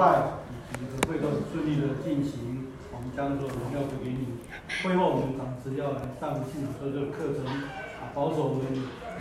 [0.00, 2.72] 会以及的会都很顺利的进行。
[2.88, 4.40] 我们将所有荣耀归给你。
[4.82, 7.44] 会后我们长执要来上信仰所有的课程，
[8.00, 8.64] 啊，保守我们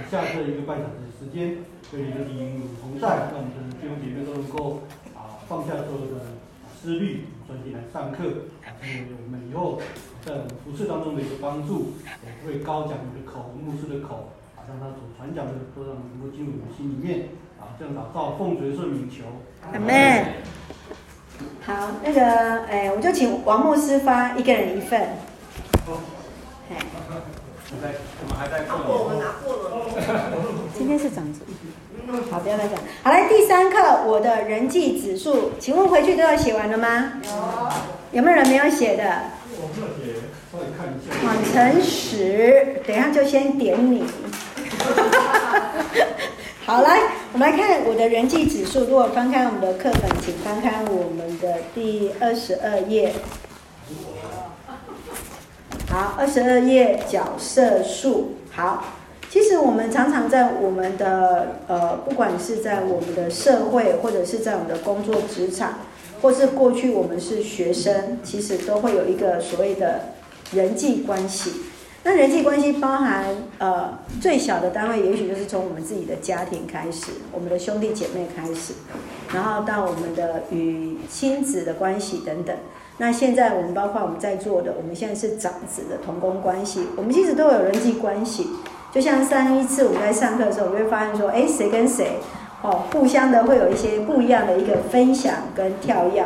[0.10, 6.40] 下课一个半小时的时间，对你的灵同在，让我们的弟兄姐妹都能够啊放下所有的
[6.72, 9.82] 思虑，专心来上课，啊，成为我们以后
[10.24, 14.32] 在我们服事当中的一个帮助，也会高讲你的口，牧师的口。
[14.56, 17.30] 啊让他所传讲的都让能够进入我们心里面
[17.60, 19.24] 啊，这样祷告，奉主耶稣名求。
[19.72, 20.26] 阿门。
[21.66, 22.22] 好，那个，
[22.66, 25.00] 哎，我就请王牧师发一个人一份。
[25.86, 26.02] 好。
[26.72, 26.78] 哎。
[27.70, 27.94] 还在？
[28.24, 28.74] 我们还在过。
[28.98, 29.64] 我们拿过了。
[30.76, 31.42] 今天是长子。
[32.32, 32.80] 好，不要再讲。
[33.04, 37.14] 好，来第三课，我的人际指数，请问回去都要写完了吗？
[38.12, 38.18] 有。
[38.18, 39.04] 有没有人没有写的？
[39.62, 40.16] 我没有写，
[40.52, 41.14] 稍微看一下。
[41.22, 44.04] 谎诚实，等一下就先点你。
[46.70, 47.00] 好，来，
[47.34, 48.82] 我们来看我的人际指数。
[48.82, 53.12] 如果翻开我们的课本，请翻开我们的第二十二页。
[55.90, 58.36] 好，二十二页角色数。
[58.52, 58.84] 好，
[59.32, 65.80] 其实我们常常在我们的呃，不管是在我们的社会，或者是在我们的工作职场，
[66.22, 70.02] 或是过去我们是学生，其实都会有一个所谓的
[70.52, 71.52] 人际关系。
[72.04, 73.26] 那人际关系包含
[73.58, 78.74] 呃最小的单位，也许就是从我们自己的家庭开始，我们的兄弟姐妹开始，
[79.34, 82.56] 然后到我们的与亲子的关系等等。
[83.00, 88.48] 那现在我们包括我们在座的，我们现在是长子的同工关系，我们其实都有人际关系。
[88.94, 92.14] 就像上一次我们在上课的时候，我会发现说，哎，谁跟谁
[92.62, 96.26] 哦，互相的会有一些不一样的一个分享跟跳跃。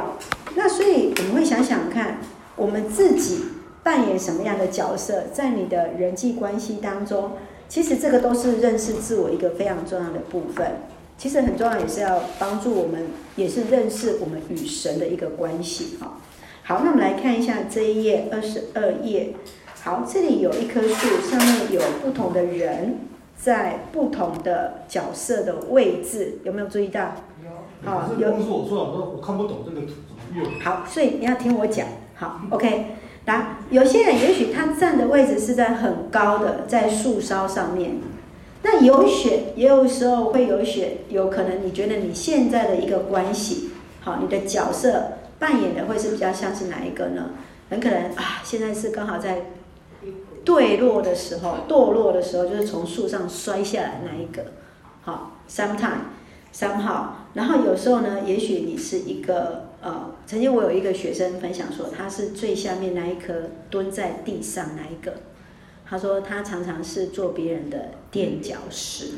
[0.55, 2.19] 那所以我们会想想看，
[2.55, 3.45] 我们自己。
[3.83, 7.33] 扮演什么样的角色，在你的人际关系当中，
[7.67, 10.65] 其实这个都是认识自我一个非常重要的部分。
[11.15, 15.97] 其实很重要，也是要帮助我们，也是认识我们与神的一个关系。
[16.01, 16.17] 哈，
[16.63, 19.33] 好，那我们来看一下这一页，二十二页。
[19.83, 22.97] 好，这里有一棵树，上面有不同的人
[23.38, 27.13] 在不同的角色的位置，有没有注意到？
[27.43, 27.49] 有。
[27.89, 28.27] 好，有。
[28.41, 30.59] 是我说的，我我看不懂这个图怎么用。
[30.61, 31.85] 好，所以你要听我讲。
[32.16, 32.85] 好，OK。
[33.25, 38.01] 来，有些人也许他站的位置是在很高的，在树梢上面。
[38.63, 47.29] 那有选，也有时候会有选，有可能你觉得你现在的一个关系，好，你的角色扮演的会是比较像是哪一个呢？
[47.69, 49.45] 很可能啊，现在是刚好在
[50.44, 54.51] 坠落的时候，堕落的时候，就是从树上摔下来那一个。
[55.03, 59.69] 好，sometime，somehow，然后有时候呢，也许你是一个。
[59.83, 65.13] 呃，曾经我有一个学生分享说，他是最下面那一颗蹲在地上那一个。
[65.85, 69.16] 他说他常常是做别人的垫脚石。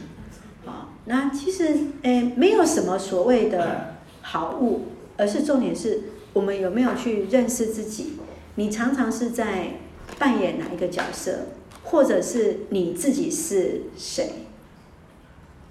[0.66, 4.80] 啊，那其实诶，没有什么所谓的好恶，
[5.18, 6.02] 而是重点是
[6.34, 8.14] 我们有没有去认识自己。
[8.56, 9.74] 你常常是在
[10.18, 11.50] 扮演哪一个角色，
[11.84, 14.48] 或者是你自己是谁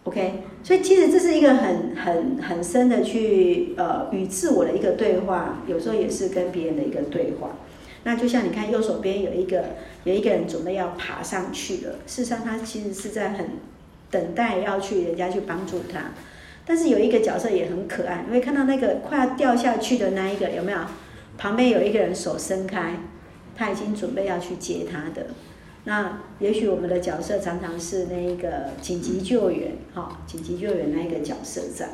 [0.05, 7.51] ？OK，所以其实这是一个很很很深的去呃与自我的一个对话，有时候也是跟别人的一个对话。
[8.03, 9.63] 那就像你看右手边有一个
[10.05, 13.47] 有一个人准备要爬上去了，事实上他其实是在很
[14.11, 16.01] 等待要去人家去帮助他。
[16.67, 20.79] 但是有一个角色也很可爱，你会看到那个快要掉下去的那一个有没有？
[21.37, 22.95] 旁边有一个人手伸开，
[23.55, 25.27] 他已经准备要去接他的。
[25.87, 31.91] 那也许我们的角色常常是那一个紧急救援，哈，紧急救援那一个角色在，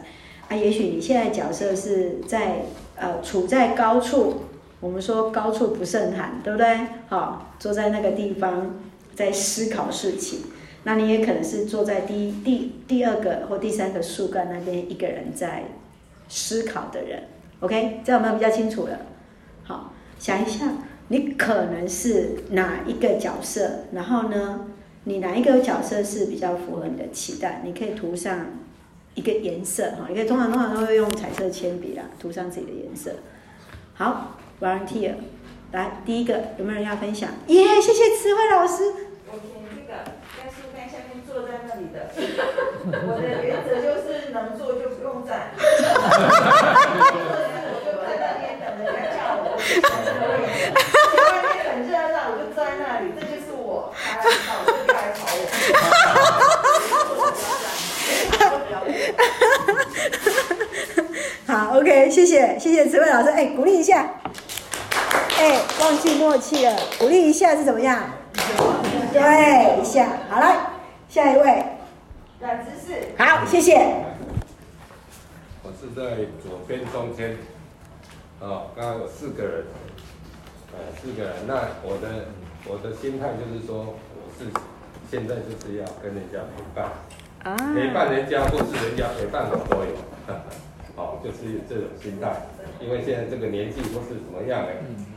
[0.49, 4.43] 啊，也许你现在角色是在呃处在高处，
[4.78, 6.78] 我们说高处不胜寒，对不对？
[7.09, 8.77] 好，坐在那个地方
[9.17, 10.43] 在思考事情，
[10.84, 15.65] 那你也可能是坐在第一第第二个或第三个树干那边一个人在
[16.28, 17.25] 思考的人
[17.59, 19.01] ，OK，这样我们比较清楚了，
[19.65, 20.69] 好，想一下。
[21.12, 23.81] 你可能是哪一个角色？
[23.93, 24.69] 然后呢，
[25.03, 27.62] 你哪一个角色是比较符合你的期待？
[27.65, 28.47] 你可以涂上
[29.16, 33.10] 一个颜色哈，你可以通常通常都会用彩色铅笔啦，涂上自己的颜色。
[33.95, 35.15] 好，volunteer，
[35.72, 37.28] 来第一个，有没有人要分享？
[37.48, 38.84] 耶、谢谢慈慧老师。
[39.33, 40.13] 我填这个
[41.32, 41.97] 坐在那里的，
[43.06, 45.30] 我的原则就是能坐就不用站。
[45.56, 45.65] 我
[47.86, 49.47] 就在那边等人家叫我。
[61.47, 64.09] 好，OK，谢谢，谢谢慈慧老师，哎，鼓励一下，
[65.38, 67.98] 哎，忘记默契了，鼓励一下是怎么样？
[69.12, 70.56] 对，一下，好来，
[71.10, 71.65] 下一位，
[72.39, 73.74] 软知识，好，谢谢。
[75.60, 77.36] 我是在左边中间，
[78.39, 79.65] 哦，刚刚有四个人，
[80.72, 81.33] 呃，四个人。
[81.48, 82.27] 那我的
[82.65, 84.48] 我的心态就是说，我是
[85.10, 86.89] 现在就是要跟人家陪伴，
[87.42, 89.97] 啊、陪伴人家或是人家陪伴我都有，
[90.28, 90.41] 好、
[91.01, 92.45] 哦，就是这种心态。
[92.79, 94.69] 因为现在这个年纪或是怎么样的，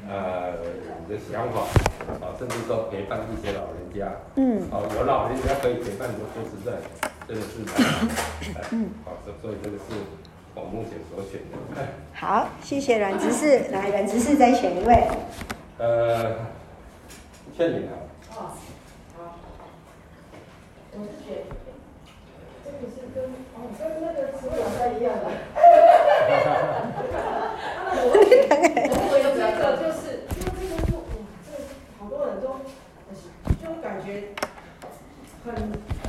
[0.07, 0.55] 呃，
[1.03, 1.67] 你的想法，
[2.07, 6.79] 啊、哦，甚至说陪伴一些老人家，嗯，哦，有老人家可以陪伴，就说实在，
[7.27, 9.99] 真的是蛮好，嗯，好，所以这个是。
[10.55, 11.57] 我目前所选的。
[12.13, 13.71] 好，谢谢阮执事。
[13.71, 15.07] 来，阮执事再选一位。
[15.79, 16.35] 呃，
[17.57, 17.97] 劝你啊。
[18.35, 18.53] 哦，
[19.17, 19.39] 好。
[20.91, 21.41] 我是选，
[22.83, 23.23] 这个是跟
[23.55, 25.25] 哦跟那个慈惠老三一样的。
[25.55, 25.57] 哈
[26.43, 27.55] 哈哈哈
[27.95, 28.11] 我
[29.07, 30.99] 我有这个就是，因为这个就哇，
[31.47, 31.63] 这个
[31.97, 32.59] 好多人都，
[33.07, 33.31] 就是
[33.63, 34.35] 就感觉
[35.45, 35.55] 很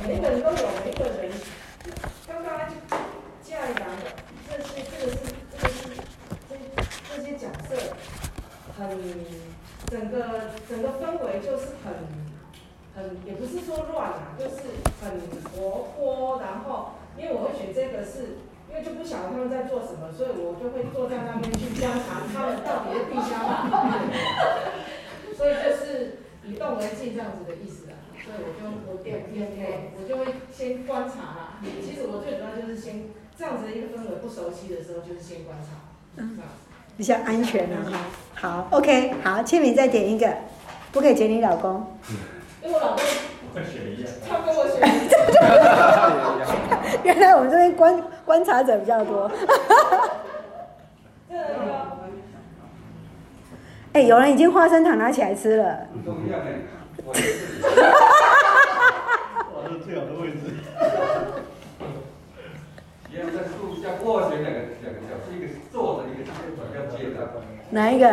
[0.03, 1.31] 每个人都有每个人，
[2.27, 2.75] 刚刚就
[3.43, 4.11] 这样讲的。
[4.47, 5.17] 这些，这个是，
[5.51, 5.79] 这个是，
[6.49, 6.51] 这
[7.09, 7.71] 这些角色，
[8.77, 8.83] 很，
[9.87, 11.95] 整个整个氛围就是很，
[12.95, 15.19] 很，也不是说乱啊，就是很
[15.51, 16.41] 活泼。
[16.41, 18.19] 然后，因为我会选这个是，是
[18.69, 23.99] 因为就不晓得他们在做什么，所以我就会坐在那边去观察他们到底是地下哪。
[25.35, 27.99] 所以就是以动为静这样子的意思啊。
[28.23, 31.59] 所以我就我点点点，我就会先观察啦。
[31.83, 33.11] 其实我最主要就是先。
[33.37, 35.71] 这样子的一个氛围，不熟悉的时候就是先观察，
[36.15, 36.39] 嗯，
[36.95, 37.91] 比较安全啊。
[38.33, 40.33] 好，OK，好，倩敏再点一个，
[40.93, 41.85] 不可以点你老公。
[42.07, 42.15] 因
[42.67, 42.97] 为我老公
[43.53, 45.15] 会选一样，他跟我选一样。
[47.03, 49.29] 原来我们这边观观察者比较多。
[51.29, 51.41] 这个，
[53.93, 55.87] 哎，有人已经花生糖拿起来吃了。
[57.05, 57.13] 我
[59.69, 60.39] 是最好的位置。
[63.15, 66.29] 在树下，或选两个两个角色，一个坐着，一个是
[66.77, 67.17] 要接的。
[67.69, 68.07] 哪一个？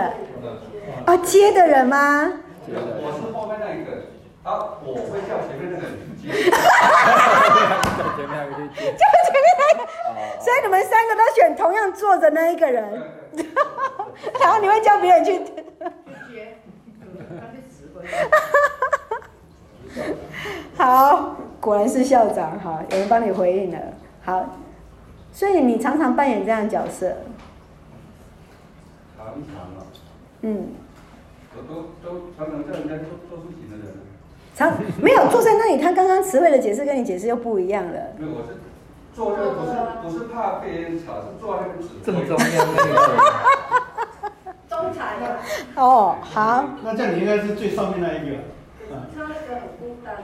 [1.04, 2.32] 啊，接的人吗？
[2.66, 3.90] 我是后面那一个，
[4.44, 6.22] 啊，我会叫前面那个人接。
[6.28, 8.92] 叫前面那个接。
[8.92, 9.80] 叫前面那个。
[10.40, 12.82] 所以你们三个都选同样坐着那一个人。
[14.40, 15.38] 然后你会叫别人去。
[16.28, 16.58] 接。
[20.76, 23.78] 好，果然是校长哈，有人帮你回应了，
[24.24, 24.44] 好。
[25.32, 27.16] 所以你常常扮演这样的角色。
[29.16, 29.86] 常常啊。
[30.40, 30.74] 嗯。
[31.54, 34.11] 我都都常常叫人家做做事情的人。
[34.54, 37.92] 常没有坐在那里，他刚刚词汇的解释跟你解释又不一样了。
[38.18, 38.58] 没有，我是
[39.14, 39.72] 坐这个不是
[40.02, 42.92] 不是怕被人查，是坐在那个正中央那个。
[44.68, 45.38] 中裁的。
[45.74, 46.64] 哦，好。
[46.82, 48.36] 那这样你应该是最上面那一个。
[49.14, 50.16] 他那个很孤单。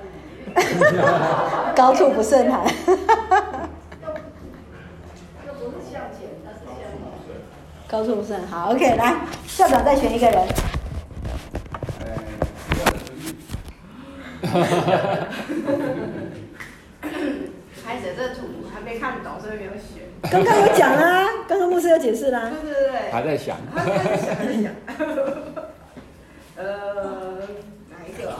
[1.74, 2.64] 高处不胜寒。
[7.90, 9.16] 高处不胜寒，好，OK，来，
[9.46, 10.46] 校长再选一个人。
[14.48, 15.26] 哈哈哈
[17.84, 18.40] 开始这图
[18.72, 20.08] 还没看懂，所以没有选。
[20.30, 22.50] 刚刚有讲啦，刚刚牧师有解释啦。
[22.50, 23.10] 对对对。
[23.10, 23.56] 还在想。
[23.74, 24.72] 还在想，还在想。
[26.56, 27.38] 呃，
[27.88, 28.34] 哪一个？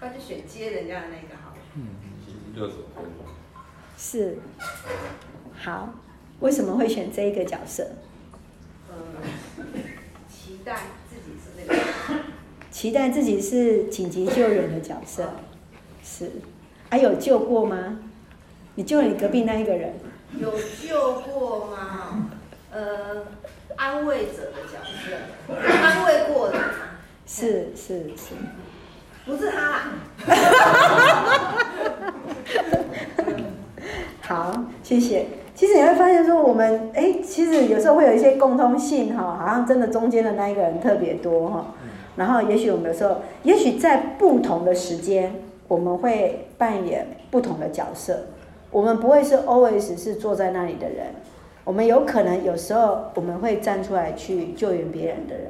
[0.00, 1.54] 那就选接人家的那个好。
[1.74, 1.86] 嗯，
[2.54, 2.74] 热手。
[3.96, 4.38] 是。
[5.58, 5.94] 好，
[6.40, 7.88] 为什么会选这一个角色？
[8.88, 8.94] 呃，
[10.28, 10.76] 期待。
[12.70, 15.34] 期待自己是紧急救援的角色，
[16.04, 16.32] 是。
[16.90, 17.98] 还、啊、有救过吗？
[18.74, 19.94] 你救了你隔壁那一个人？
[20.38, 22.30] 有救过吗？
[22.72, 23.26] 呃，
[23.76, 25.12] 安慰者的角色，
[25.70, 26.58] 安慰过的。
[27.26, 28.34] 是是是。
[29.24, 29.92] 不是他啦。
[34.22, 35.28] 好，谢谢。
[35.62, 41.66] 其实你会发现说，我们哎，其实有时候会有一些共通性哈，好像真的中间的那一个人特别多哈。
[42.16, 45.32] 然后也许我们有时候，也许在不同的时间，
[45.68, 48.24] 我们会扮演不同的角色。
[48.72, 51.14] 我们不会是 always 是坐在那里的人，
[51.62, 55.46] 我们有可能有时候我们会站出来去救援别人的人。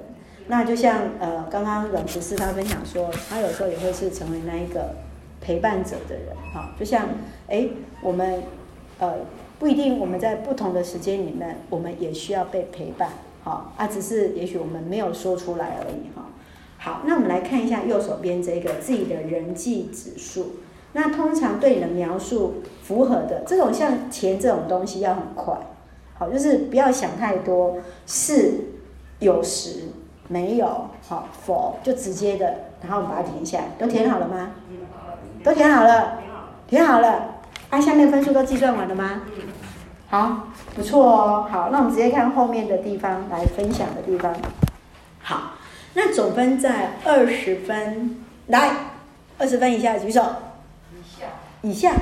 [0.49, 4.90] 那就像呃，刚刚阮执事他分享说，他有时候也会是成为那一个
[5.40, 6.75] 陪伴者的人哈。
[6.78, 7.09] 就像
[7.49, 7.66] 哎，
[8.02, 8.42] 我们
[8.99, 9.14] 呃。
[9.62, 13.11] 不一定，我们在不同的时间里面，我们也需要被陪伴，
[13.45, 16.25] 好啊，只是也许我们没有说出来而已，哈。
[16.78, 20.57] 好，那我们来看一下右手边这个自己的人际指数。
[20.95, 25.57] 那通常对你的描述符合的这种，像钱这种东西要很快，
[26.19, 28.54] 好，就是不要想太多，是
[29.21, 29.90] 有时
[30.26, 32.52] 没有，好否就直接的，
[32.83, 34.54] 然后我们把它填下来，都填好了吗？
[35.45, 36.19] 都填好了，
[36.66, 37.32] 填好了。
[37.73, 39.23] 啊，下面分数都计算完了吗？
[40.11, 41.49] 好，不错哦。
[41.50, 44.31] 好，那我们直接看后面的地方来分享的地方。
[45.23, 45.52] 好，
[45.95, 48.73] 那总分在二十分，来，
[49.38, 50.21] 二十分以下举手。
[50.93, 51.26] 以下。
[51.62, 51.95] 以下，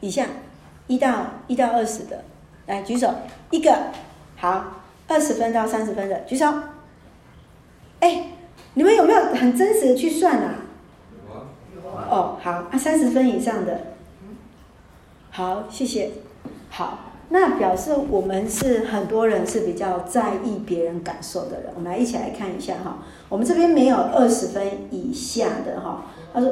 [0.00, 0.26] 以下，
[0.88, 2.24] 一到一到二十的，
[2.66, 3.14] 来举手，
[3.50, 3.72] 一个。
[4.34, 4.64] 好，
[5.06, 6.52] 二十分到三十分的举手。
[8.00, 8.24] 哎，
[8.74, 10.54] 你们有没有很真实的去算啊？
[11.28, 11.46] 有啊。
[11.76, 12.08] 有啊。
[12.10, 13.92] 哦，好，啊，三十分以上的。
[15.36, 16.12] 好，谢谢。
[16.70, 17.00] 好。
[17.28, 21.64] 那表示我们是很多人是比较在意别人感受的人。
[21.74, 26.06] 我们来一起来看一下哈，我们这边没有二十分以下的哈。
[26.32, 26.50] 他说，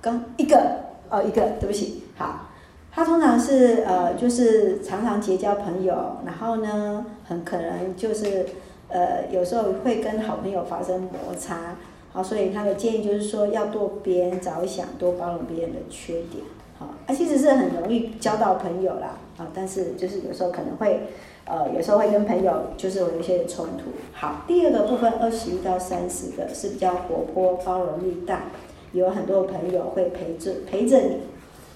[0.00, 0.78] 刚一个
[1.10, 2.48] 哦，一个，对不起，好。
[2.90, 8.46] 他通常是呃，就是常常结交朋友，然后呢，很可能就是
[8.88, 11.76] 呃，有时候会跟好朋友发生摩擦。
[12.14, 16.42] 好，所以他的建议就是说，要多别人着想，多包容别人的缺点。
[16.78, 19.18] 好，啊，其实是很容易交到朋友啦。
[19.38, 21.08] 啊，但是就是有时候可能会，
[21.44, 23.90] 呃，有时候会跟朋友就是有一些冲突。
[24.12, 28.44] 好，第二个部分二十一到三十的是比较活泼、包容力大，
[28.92, 31.16] 有很多朋友会陪着陪着你。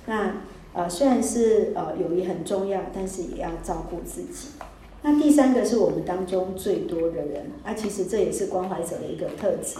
[0.06, 0.36] 那
[0.72, 4.48] 呃，虽然是呃友谊很重要，但是也要照顾自己。
[5.02, 9.78] 那第三个是我们当中最多的人，啊，其实这也是关怀者的一个特质。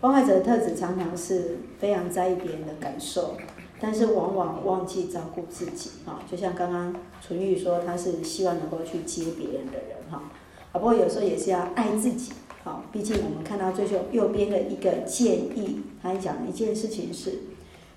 [0.00, 3.36] 关怀者的特质常常是非常在意别人的感受。
[3.84, 10.22] 但是往往忘记照顾自己啊，就像刚刚纯玉说，他是希望能够去接别人的人哈，
[10.70, 17.40] 啊，不过有时候也是要爱自己，好，毕竟我们看到最右右边的一个建议，他讲一件事情是，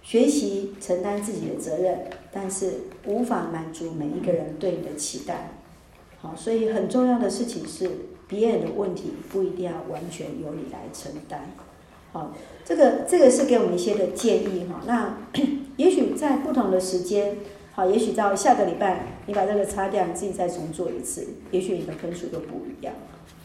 [0.01, 2.73] 学习承担自己的责任，但是
[3.05, 5.51] 无法满足每一个人对你的期待，
[6.19, 7.91] 好，所以很重要的事情是，
[8.27, 11.51] 别人的问题不一定要完全由你来承担，
[12.15, 12.31] 好，
[12.63, 15.17] 这个这个是给我们一些的建议哈，那。
[15.75, 17.35] 也许在不同的时间，
[17.73, 22.93] 好，也许到下个礼拜，你把这个擦掉，你自己再重做一次，也许你的分数都不一样。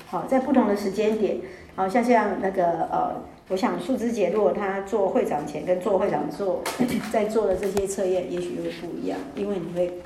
[0.06, 1.40] 好，在不同的时间点，
[1.74, 6.62] 好像像那个呃，我想树枝姐如果她做会长前跟做会长做
[7.12, 9.98] 在做的这些测验，也许又会不一样，因为你会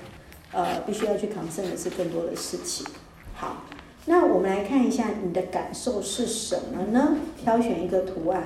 [0.52, 2.87] 呃必须要去扛胜的是更多的事情。
[3.35, 3.64] 好，
[4.06, 7.16] 那我们来看一下你的感受是什么呢？
[7.42, 8.44] 挑选一个图案，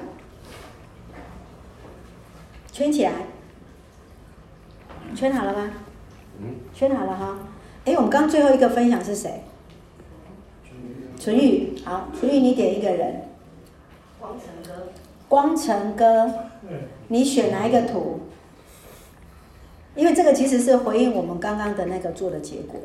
[2.72, 3.12] 圈起来。
[5.16, 5.70] 圈好了吗？
[6.40, 7.38] 嗯，圈好了哈。
[7.84, 9.42] 哎，我们刚最后一个分享是谁？
[11.18, 13.22] 纯玉，好，纯玉，你点一个人。
[14.20, 14.88] 光成哥。
[15.28, 16.32] 光成哥。
[17.08, 18.20] 你选哪一个图？
[19.96, 22.78] 因为这个其实是回应我们刚刚的那个做的结果。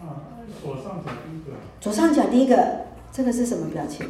[0.00, 0.16] 啊，
[0.62, 1.52] 左上角第一个。
[1.80, 2.56] 左上角第一个，
[3.12, 4.08] 这个是什么表情？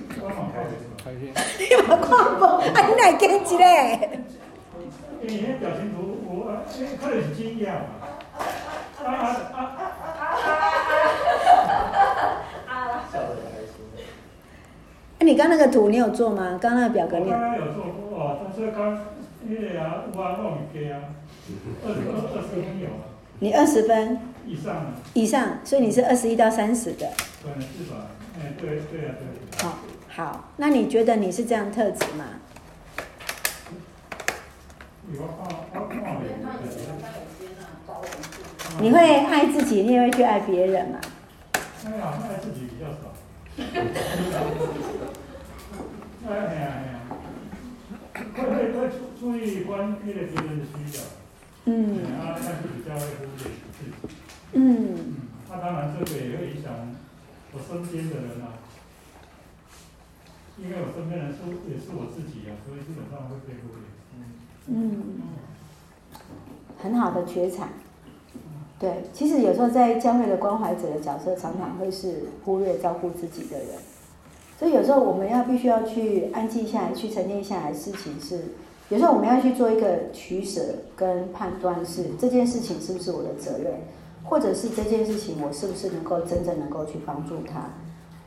[1.02, 1.32] 开心。
[1.58, 2.44] 你把看不？
[2.44, 4.10] 啊，你来跟起来。
[5.22, 6.52] 你那表情图，我哎，
[7.00, 7.80] 看了很惊讶嘛。
[9.02, 9.08] 啊啊
[9.52, 9.58] 啊啊
[10.20, 10.22] 啊
[12.68, 12.72] 啊！
[13.12, 13.74] 笑得很开心。
[15.18, 16.58] 哎，你刚那个图你有做吗？
[16.60, 17.28] 刚那个表格你。
[17.28, 18.98] 刚刚有做过，但是刚
[19.42, 21.00] 那个啊，我啊，我没给啊。
[21.84, 23.09] 二十二二十分有啊。
[23.40, 24.18] 你二十分。
[24.46, 24.94] 以上。
[25.14, 27.10] 以上，所以你是二十一到三十的。
[27.42, 28.06] 可能是吧？
[28.38, 29.62] 哎，对对啊对。
[29.62, 29.78] 好，
[30.08, 32.24] 好，那你觉得你是这样特质吗？
[38.80, 41.00] 你会爱自己，你也会去爱别人嘛？
[41.84, 43.12] 哎呀，爱自己比较少。
[46.28, 46.54] 哎呀哎
[46.86, 47.00] 呀，
[48.14, 51.02] 会会会注注意关注别人的需要。
[51.64, 51.98] 嗯。
[52.18, 54.14] 啊，但是比较会忽略自己。
[54.52, 55.14] 嗯。
[55.48, 56.72] 那当然，这个也会影响
[57.52, 58.54] 我身边的人啊。
[60.62, 61.38] 因为我身边人是
[61.70, 63.80] 也是我自己啊，所以基本上会被忽略。
[64.66, 65.22] 嗯，
[66.78, 67.68] 很好的觉察。
[68.78, 73.68] 对，其实有时候在教会的关怀者的角色，常常会是忽略照顾自己的人。
[74.58, 77.72] 所以有时候我们要必须要去安静下来，去沉淀下来。
[77.72, 78.52] 事情是，
[78.90, 80.60] 有时候我们要去做一个取舍
[80.96, 83.72] 跟判断，是这件事情是不是我的责任，
[84.24, 87.70] 或者是这件事情我是不是能够真正能够去帮助他，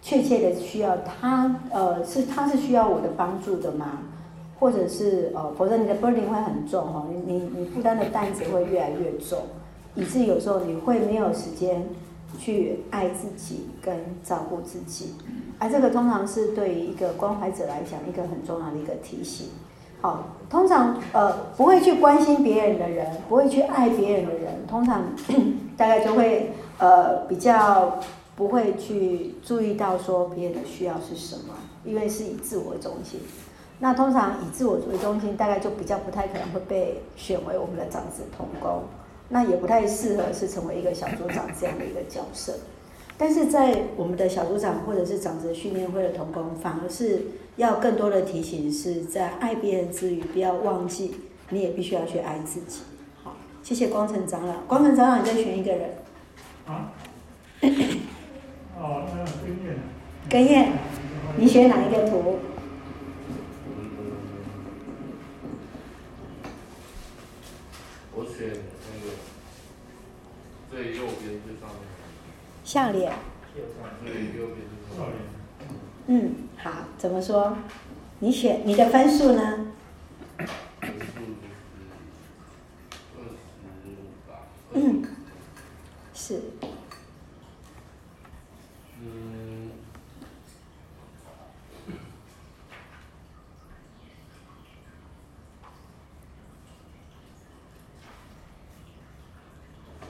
[0.01, 3.99] 确切的需要他，呃，是他是需要我的帮助的吗？
[4.57, 9.39] 或者是呃，否则你的 burden 会很重哈，你你负担的担子会越来越重，
[9.95, 11.85] 以致有时候你会没有时间
[12.39, 13.93] 去爱自己跟
[14.23, 15.13] 照顾自己，
[15.59, 19.47] 而这个通常是对于一个关怀者来讲一个很重要的一个提醒。
[20.03, 25.01] 好，通常呃不会去关心别人的人，不会去爱别人的人，通常
[25.77, 27.99] 大概就会呃比较
[28.35, 31.53] 不会去注意到说别人的需要是什么，
[31.85, 33.21] 因为是以自我为中心。
[33.79, 38.83] 那通常以自我为中心，大概就比较不太可能会被选为我们的长子同工。
[39.29, 42.53] 那也不太适合是成为一个小组长这样的一个角色。
[43.17, 47.21] 但是在我们的小组长或者是长职训练会的同工，反而是
[47.55, 51.15] 要更多的提醒，是在爱别人之余，不要忘记
[51.49, 52.81] 你也必须要去爱自己。
[53.23, 54.61] 好，谢谢光成长老。
[54.67, 55.95] 光成长老，你再选一个人。
[56.65, 56.91] 啊？
[58.75, 59.77] 哦，那根谚。
[60.29, 60.71] 根燕，
[61.37, 62.39] 你选哪一个图？
[68.15, 68.47] 我选
[68.89, 69.13] 那个
[70.71, 71.79] 最右边最上面。
[72.63, 73.13] 笑脸。
[76.07, 77.57] 嗯，好，怎么说？
[78.19, 79.67] 你选你的分数呢？
[84.73, 85.03] 嗯，
[86.13, 86.41] 是。
[89.01, 89.71] 嗯。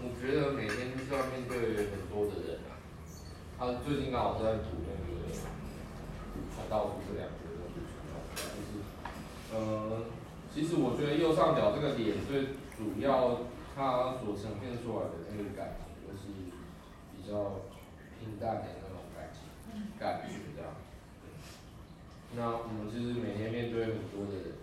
[0.01, 2.77] 我觉得每天就是要面对很多的人啊。
[3.57, 5.12] 他最近刚好在读那个
[6.55, 7.81] 传道书这两节的东西，
[8.35, 8.81] 就是，
[9.53, 10.05] 呃，
[10.53, 16.29] 其实我觉得右上角这个脸最主要，它所呈现出来的那个感情，就是
[17.15, 17.61] 比较
[18.19, 19.41] 平淡的那种感情
[19.99, 20.73] 感觉这样。
[22.35, 24.57] 那我们其实每天面对很多的人，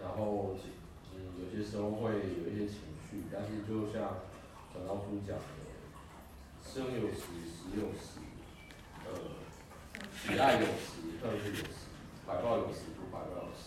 [0.00, 0.56] 然后
[1.14, 4.30] 嗯，有些时候会有一些情绪，但是就像。
[4.72, 5.44] 传道书讲的，
[6.64, 8.24] 生有时，死有时，
[9.04, 9.12] 呃，
[10.10, 10.66] 喜爱有时，
[11.22, 11.62] 恨恶有时，
[12.26, 13.58] 怀抱有时，不怀抱有时。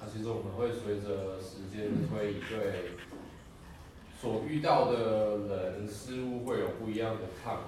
[0.00, 2.52] 那其实我们会随着时间的推移，对
[4.20, 4.96] 所遇到的
[5.72, 7.58] 人事物会有不一样的看法。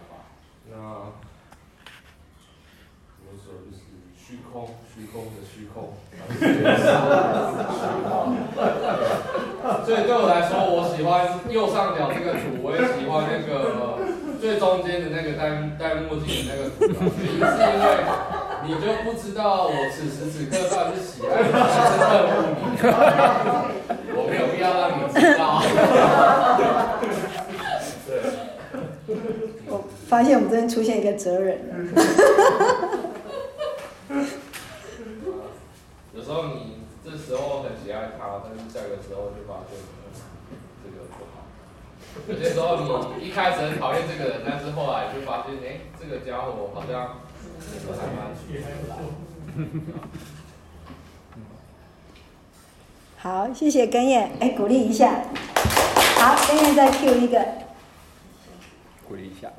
[0.70, 0.74] 那
[3.18, 3.78] 怎么说就是。
[4.26, 4.54] 虚空，
[4.92, 5.94] 虚空的虚空，
[9.86, 14.02] 所以对我来说，我喜欢右上角这个图，我也喜欢那个
[14.46, 16.78] 最中间的那个戴戴墨镜的那个图。
[17.18, 17.84] 原因是因为
[18.64, 22.62] 你就不知道我此时此刻到底是喜爱你还是恨恶你，
[24.14, 25.42] 我没有必要让你知道。
[29.66, 29.70] 我
[30.06, 31.58] 发现我们这边出现一个哲人。
[36.14, 39.76] 有时候你这时候很喜爱他，但是下个时候就发现
[40.84, 41.42] 这个不好。
[42.28, 42.76] 有些时候
[43.18, 47.20] 你一开始很讨厌这个人，但是后来就发现，哎，这个家伙好像
[47.98, 48.34] 还蛮
[53.16, 55.22] 好，谢谢根谚，哎，鼓励一下。
[56.18, 57.44] 好，根谚再 Q 一个。
[59.08, 59.50] 鼓励一下。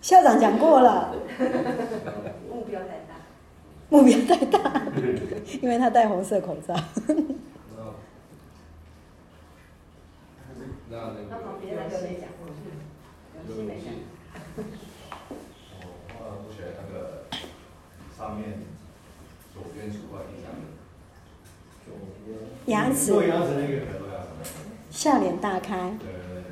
[0.00, 1.14] 校长讲过了，
[2.50, 3.01] 目标太大，
[3.92, 4.82] 目标太大，
[5.60, 6.74] 因为他戴红色口罩。
[10.88, 12.48] 那那个，别人都没讲过，
[13.46, 13.92] 有戏没讲。
[16.16, 17.28] 我我选那个
[18.16, 18.60] 上面
[19.52, 20.64] 左边除外第三个，
[22.64, 23.76] 牙齿，牙齿那个，
[24.90, 25.92] 笑脸大开。
[26.00, 26.48] 对对对，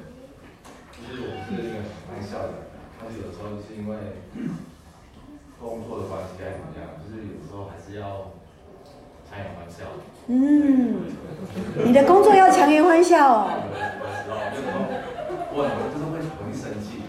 [0.92, 1.64] 其实我是那个
[2.06, 2.52] 蛮笑的。
[3.00, 3.96] 但是有时候是因为
[5.60, 8.32] 工作的关系还是怎么样，就是有时候还是要
[9.28, 9.84] 强颜欢笑。
[10.26, 11.04] 嗯，
[11.84, 13.50] 你的工作要强颜欢笑哦。
[13.50, 13.76] 有
[14.56, 14.72] 时候
[15.52, 17.02] 我很就是会容易生气，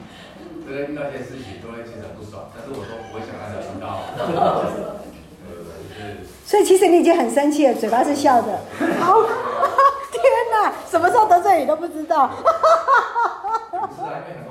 [0.68, 4.04] 这个遇到一件事情都会其实很不爽，但是我都不会想让他知道。
[6.46, 8.60] 所以其实你已经很生气了，嘴巴是笑的。
[9.00, 9.16] 好，
[10.12, 12.28] 天哪，什么时候得罪你都不知道。
[12.28, 14.51] 不是啊，因为很多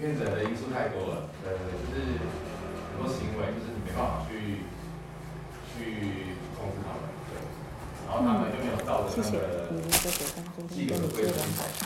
[0.00, 4.64] 面诊的因素太多了，呃，就是很多行为，就是你没办法去
[5.76, 7.36] 去控制他们，对，
[8.08, 9.68] 然后他们又没有照着那个
[10.72, 11.36] 既有的规则。
[11.36, 11.84] 去走，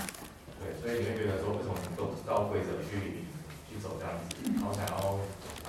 [0.62, 3.26] 对，所以你会觉得说，为什么都不照规则去
[3.66, 5.18] 去走这样子，然后想要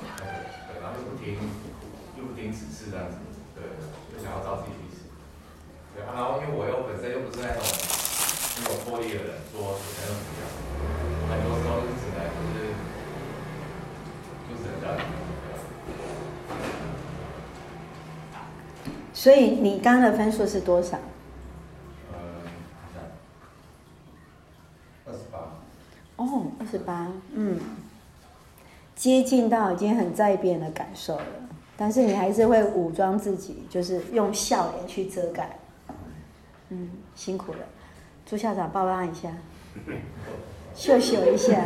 [0.05, 0.29] 那个，
[0.69, 1.41] 对，然后又不听
[2.13, 3.17] 又不听指示这样子，
[3.57, 3.65] 对，
[4.13, 5.09] 就想要照自己的意思，
[5.97, 10.45] 对，然后因为我又本身又不是那种很有魄力的人，说什么都不一样，
[11.25, 12.05] 很多时候就是。
[19.25, 20.99] 所以你刚刚的分数是多少？
[22.13, 22.19] 呃，
[25.07, 25.39] 二十八。
[26.17, 27.59] 哦，二十八，嗯，
[28.95, 31.25] 接近到已经很在变的感受了，
[31.75, 35.57] 但是你还是会武装自己，就是用笑脸去遮盖。
[36.69, 37.59] 嗯，辛苦了，
[38.27, 39.31] 朱校长抱抱一下，
[40.77, 41.63] 秀秀一下。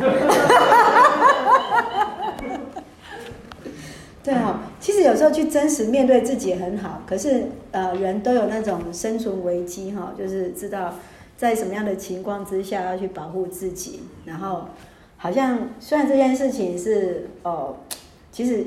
[4.24, 10.94] 对哈、哦，其实有时候去真实面对自己很好，可是呃，人都有那种生存危机哈、就是知道
[11.36, 14.68] 在什么样的情况之下要去保护自己，然后
[15.18, 17.76] 好像虽然这件事情是哦、
[18.32, 18.64] 其实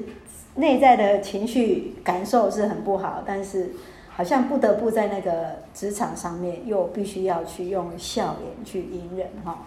[0.56, 3.72] 内在的情绪感受是很不好，但是
[4.10, 9.66] 好像不得不在那个职场上面又必须要去用笑脸去隐忍哈、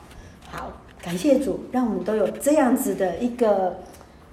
[0.48, 0.70] 好，
[1.02, 3.78] 感谢主，让我们都有这样子的一个。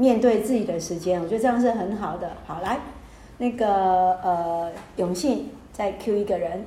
[0.04, 2.36] 面对自己的时间，我觉得这样是很好的。
[2.46, 2.82] 好，来，
[3.38, 6.66] 那个呃，永信再 Q 一个人，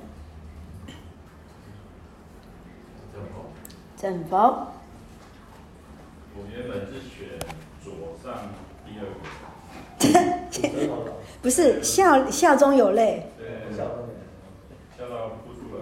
[3.94, 4.38] 正否？
[6.34, 7.38] 我原本是选
[7.84, 8.48] 左上
[8.86, 9.20] 第二个。
[11.42, 13.30] 不是笑笑中有泪。
[13.36, 13.84] 对，笑
[14.96, 15.78] 笑到哭出来。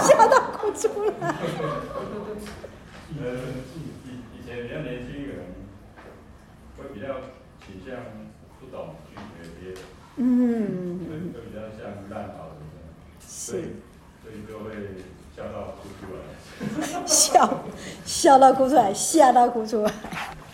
[0.00, 0.86] 笑到哭出
[1.20, 1.34] 来。
[3.18, 3.24] 呃，
[3.74, 3.76] 以
[4.38, 5.10] 以前比较年轻。
[6.92, 7.06] 比较
[7.64, 7.96] 倾向
[8.60, 9.78] 不懂拒绝别人，
[10.16, 12.84] 嗯，会比较像烂桃子这样，
[13.20, 13.60] 所以
[14.22, 14.70] 所以就会
[15.34, 17.64] 笑到哭出来，笑
[18.04, 19.92] 笑到哭出来，吓到哭出来。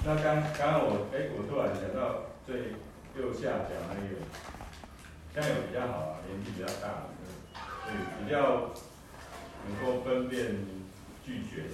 [0.06, 2.72] 那刚刚刚我哎，我突然想到最
[3.20, 4.14] 右下角那个，
[5.34, 7.08] 这样有比较好啊，年纪比较大的，
[7.84, 8.70] 所以比较
[9.66, 10.56] 能够分辨
[11.26, 11.64] 拒绝。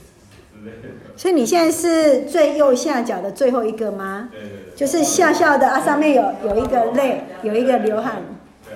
[1.17, 4.29] 所以你现在是最右下角的最后一个吗？
[4.33, 4.75] 对对对。
[4.75, 8.23] 就是笑笑的啊，上面有有一个泪，有一个流汗。
[8.65, 8.75] 对，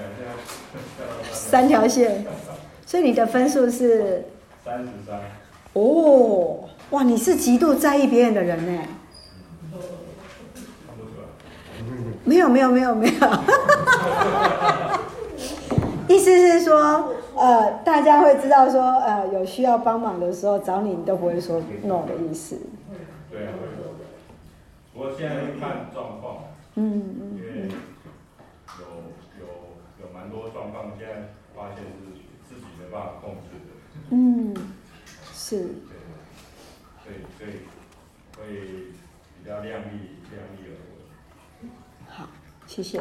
[1.32, 2.24] 三条线。
[2.86, 4.24] 所以你的分数是？
[4.64, 5.18] 三十三。
[5.72, 8.82] 哦，哇，你是极度在意别人的人呢。
[12.24, 13.14] 没有没有没有没有。
[16.14, 17.14] 意思是说。
[17.38, 22.58] 呃，大家会知道说，呃，有需要帮忙的时候找你，你都不会说 no 的意思。
[23.30, 23.52] 对啊，
[24.92, 26.44] 不过现在看状况。
[26.74, 27.36] 嗯嗯。
[27.36, 27.68] 因为
[28.80, 28.84] 有
[29.38, 29.46] 有
[30.02, 31.14] 有蛮多状况，现在
[31.54, 33.70] 发现是自己没办法控制的。
[34.10, 34.54] 嗯，
[35.32, 35.62] 是。
[37.04, 37.50] 对，所以所以
[38.36, 38.92] 会
[39.38, 40.70] 比较量力量力而
[41.62, 41.68] 为。
[42.08, 42.26] 好，
[42.66, 43.00] 谢谢。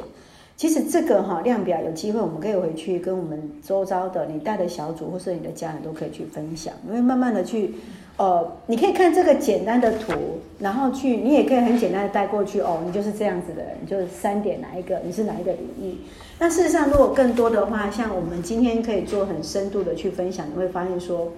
[0.57, 7.75] 其实这个哈量表有机会，我们可以回去跟我们周遭的你带的小组或是你的家人都可以去分享，因为慢慢的去，
[8.17, 10.13] 呃，你可以看这个简单的图，
[10.57, 15.97] 然后去你也可以很简单的带过去哦，你就是这样子的人，就是三点哪一个，你是哪一个领域。
[16.39, 21.33] 那事实上，如果更多的话，像我们今天可以做很深度的去分享，你会发现说，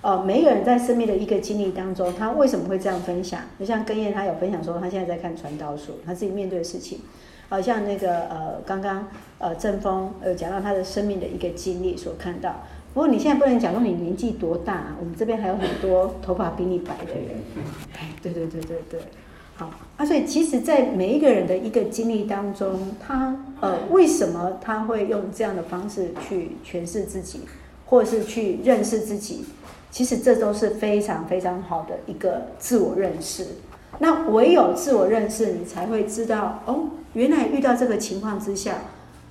[0.00, 3.42] 呃，每一个人在生命的一个经历当中，他为什么会这样分享？
[3.60, 7.00] 就像根燕他有分享说，他现在在看传道书，他自己面对的事情。
[7.52, 12.62] 好像那个呃，刚刚呃，正峰呃讲到他的生命的一个经历所看到。
[12.94, 17.42] 不过你现在不能讲说你年纪多大啊，我们这边还有很多头发比你白的人。
[17.98, 19.00] 哎，对对对对对，
[19.54, 20.06] 好啊。
[20.06, 27.40] 所以其实，在每一个人的一个经历当中，他呃为什么他会用这样的方式去诠释自己，
[27.84, 29.44] 或者是去认识自己？
[29.90, 33.46] 其实这都是非常非常好的一个自我认识。
[33.98, 36.84] 那唯有自我认识，你才会知道哦。
[37.14, 38.76] 原来遇到这个情况之下，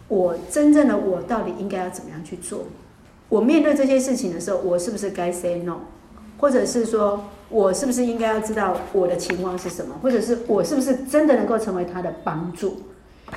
[0.07, 2.65] 我真正的我到底应该要怎么样去做？
[3.29, 5.77] 我面对这些事情的时候，我是不是该 say no？
[6.37, 9.95] 或者是说我是不是应该要知道我的情况是什么？
[10.01, 12.77] 或者是我是不是真的能够成为他的帮助？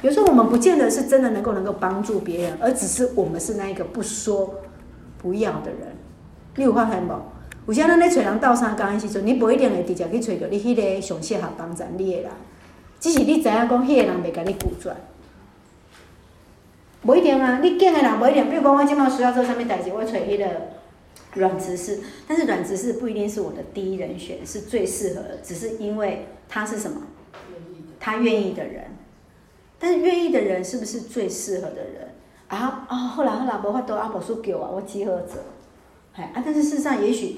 [0.02, 4.54] 有时候我们不见得是真的能够能够帮助别人，而只是我们是那一个不说
[5.18, 5.96] 不要的人。
[6.56, 7.14] 你有发现没？
[7.66, 12.30] 有些人在找人倒三缸的时候，你不一定会直接去找到你迄个上适合帮助你的人。
[13.04, 14.96] 只是你知影讲，迄个人袂甲你拒绝，
[17.02, 17.58] 无一定啊。
[17.62, 20.46] 你见的人无一定，比如讲我今麦需要做啥物代志，我找迄个
[21.34, 27.02] 阮执事，但是阮执事不一定是我的第一人选，是最适合的，只是因为他是什么？
[28.00, 28.84] 他愿意的人。
[29.78, 32.14] 但是愿意的人是不是最适合的人？
[32.48, 35.44] 啊啊，后来后来无法度，阿婆说给我，我集合者。
[36.14, 37.36] 哎啊，但是事实上，也许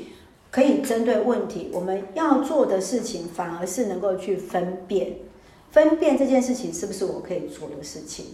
[0.53, 5.26] 可以针对问题，我们要做的事情，反而是能够去分辨。
[5.77, 8.29] 分辨这件事情是不是我可以做的事情，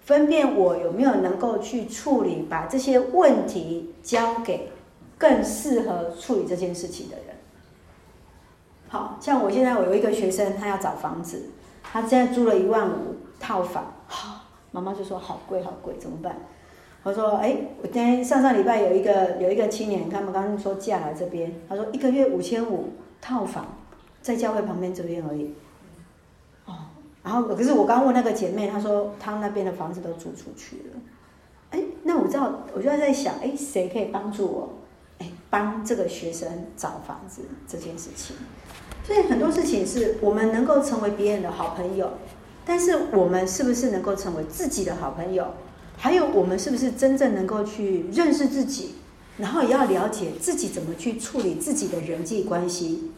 [0.00, 4.70] 分辨我有没有能够去处理，把这些问题交给
[5.18, 7.36] 更适合处理这件事情的人。
[8.88, 11.50] 好，像我现在我有一个学生，他要找房子，
[11.82, 16.34] 他现在租了一万五套房，好，妈妈就说好贵好贵，怎么办？
[17.02, 23.76] 我说，哎，我今天上上礼拜有一个有一个青年，他们刚刚说嫁来这边，他说一个月五千五套房，
[24.22, 25.52] 在教会旁边这边而已。
[27.30, 31.00] 然后，可是我刚问那个姐妹，她说她那边的房子都租出去了。
[31.70, 34.68] 哎，那我知道，我就在想，哎，谁可以帮助我？
[35.20, 38.34] 哎，帮这个学生找房子这件事情。
[39.04, 42.10] 所以很多事情是我们能够成为别人的好朋友，
[42.64, 45.46] 但是我们是不是能够成为自己的好朋友？
[45.96, 48.96] 还有我们是不是真正能够去认识自己，
[49.38, 53.12] 然后也要了解自己怎么去处理自己的人际关系，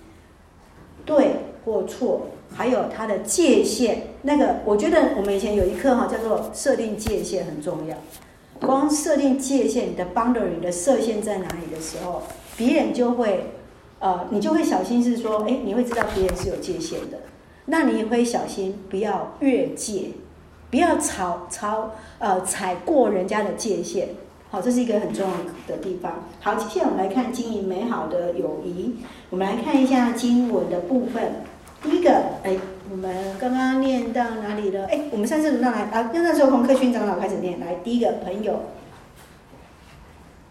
[1.06, 4.02] 对或错，还有它的界限。
[4.22, 7.96] 那个我觉得我们以前有一课哈，叫做设定界限很重要。
[8.60, 12.22] 光设定界限，你的 boundary，的射线在哪里的时候，
[12.56, 13.50] 别人就会，
[13.98, 17.18] 呃，你就会小心是说，哎，你会知道别人是有界限的，
[17.66, 20.10] 那你也会小心不要越界，
[20.70, 24.10] 不要超超呃踩过人家的界限。
[24.48, 25.36] 好，这是一个很重要
[25.66, 26.28] 的地方。
[26.38, 28.96] 好，接下来我们来看经营美好的友谊。
[29.30, 31.32] 我们来看一下经文的部分。
[31.82, 32.10] 第一个，
[32.44, 32.56] 哎。
[32.90, 34.84] 我们刚刚念到哪里了？
[34.84, 37.58] 哎，我们上次轮到来啊，那时候从克勋长老开始念。
[37.58, 38.64] 来，第一个朋友，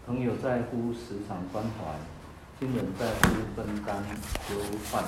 [0.04, 1.84] 朋友在乎时常关怀，
[2.58, 3.94] 亲人在乎分担
[4.50, 4.56] 忧
[4.90, 5.04] 患。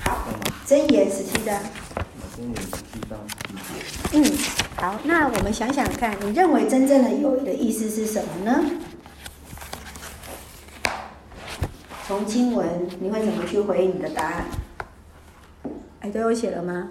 [0.00, 0.26] 好，
[0.66, 1.54] 真言十七章。
[2.36, 3.16] 真言十七章。
[4.14, 4.24] 嗯，
[4.74, 8.64] 好，那我们想想看，你认为真正的友谊的意思是什么呢？
[12.08, 14.46] 从经文，你会怎么去回应你的答案？
[16.00, 16.88] 哎，都有写了吗？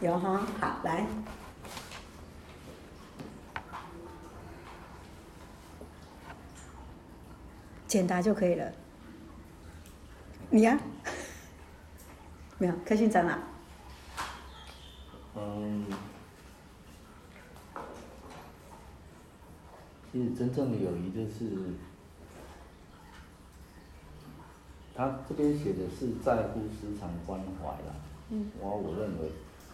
[0.00, 1.06] 有哈，好，来，
[7.86, 8.72] 简答就可以了。
[10.50, 10.80] 你呀、啊？
[12.58, 13.38] 没有，科训长了。
[15.36, 15.86] 嗯，
[20.10, 21.72] 其实真正的友谊就是。
[24.98, 27.94] 他这边写的是在乎时常关怀啦，
[28.30, 29.30] 嗯，我我认为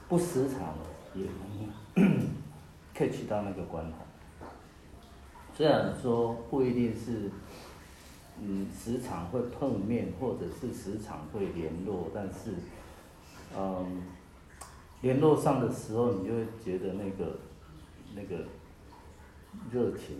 [0.07, 0.75] 不时常
[1.15, 2.29] 也能
[2.95, 4.47] catch 到那个关怀。
[5.57, 7.31] 虽然说不一定是，
[8.39, 12.57] 嗯，时常会碰面或者是时常会联络，但是，
[13.57, 14.03] 嗯，
[15.01, 17.39] 联络上的时候，你就会觉得那个
[18.15, 18.45] 那个
[19.73, 20.19] 热情，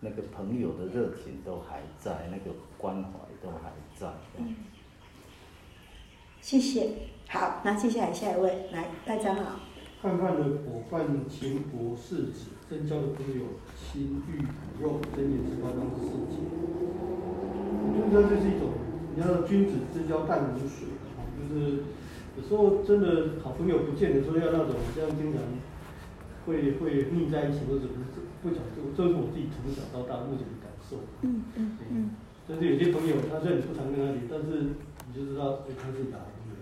[0.00, 3.89] 那个朋友的热情都还在，那个关怀都还在。
[4.38, 4.54] 嗯，
[6.40, 6.90] 谢谢。
[7.28, 9.60] 好，那接下来下一位来大长老。
[10.00, 13.44] 泛泛的伙伴情薄事子，真交的朋友
[13.76, 16.40] 心欲骨肉，真言十八章十四节。
[17.92, 18.72] 我觉得这是一种，
[19.14, 21.84] 你要君子之交淡如水啊，就是
[22.36, 25.42] 有时候真的好朋友不见得说要那种这样经常
[26.46, 30.96] 会会腻在一起，或者不是不讲究，这是我自己从小到大目前的感受。
[31.20, 32.10] 嗯嗯嗯。
[32.50, 34.74] 但是有些朋友，他虽然不常跟他联，但是
[35.06, 36.58] 你就知道，哎，他是打的好朋友。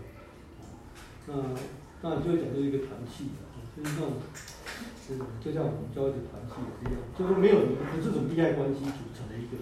[1.25, 1.33] 那
[2.05, 3.33] 那就会讲究一个团契，
[3.73, 4.21] 就是那种
[5.01, 9.57] 就，是就像我们教一个团契一样，就是没有不这种利害关系组成的一个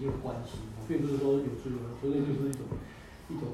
[0.00, 2.64] 一个关系，并不是说有这个，所以就是一种
[3.28, 3.52] 一种，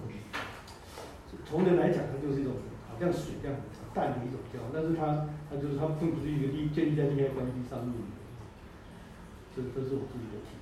[1.42, 2.54] 从人来讲，它就是一种
[2.86, 3.58] 好像水这样
[3.90, 8.14] 淡的一种交，但是它它就是它并不是一个利建立在利害关系上面的，
[9.50, 10.59] 这这是我自己的体会。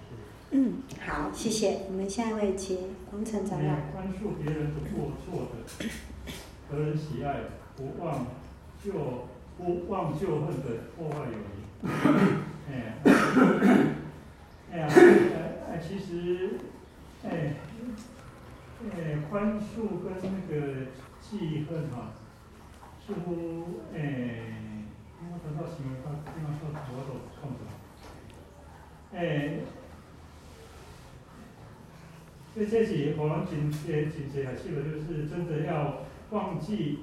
[0.50, 1.80] 嗯，好，谢谢。
[1.88, 2.78] 我们下一位请
[3.11, 3.74] 黄成长老。
[3.92, 5.54] 宽恕别人的过错的，
[6.70, 7.40] 得人喜爱，
[7.76, 8.26] 不忘
[8.82, 8.92] 旧
[9.58, 11.68] 不忘旧恨的破坏友谊。
[12.72, 12.72] 哎，
[14.72, 14.88] 哎呀，
[15.70, 16.58] 哎，其实，
[17.24, 17.28] 哎，
[18.90, 20.87] 哎，宽恕跟那个
[21.20, 22.12] 记恨哈，
[23.06, 24.00] 似乎哎，
[25.20, 26.72] 我等到什么他地方说我
[27.04, 27.68] 都看不到。
[29.12, 29.18] 哎。
[32.59, 35.99] 这些是我们今天今天还记得，就是真的要
[36.31, 36.99] 忘记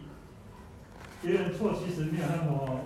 [1.21, 2.81] 别人错，其实没有那么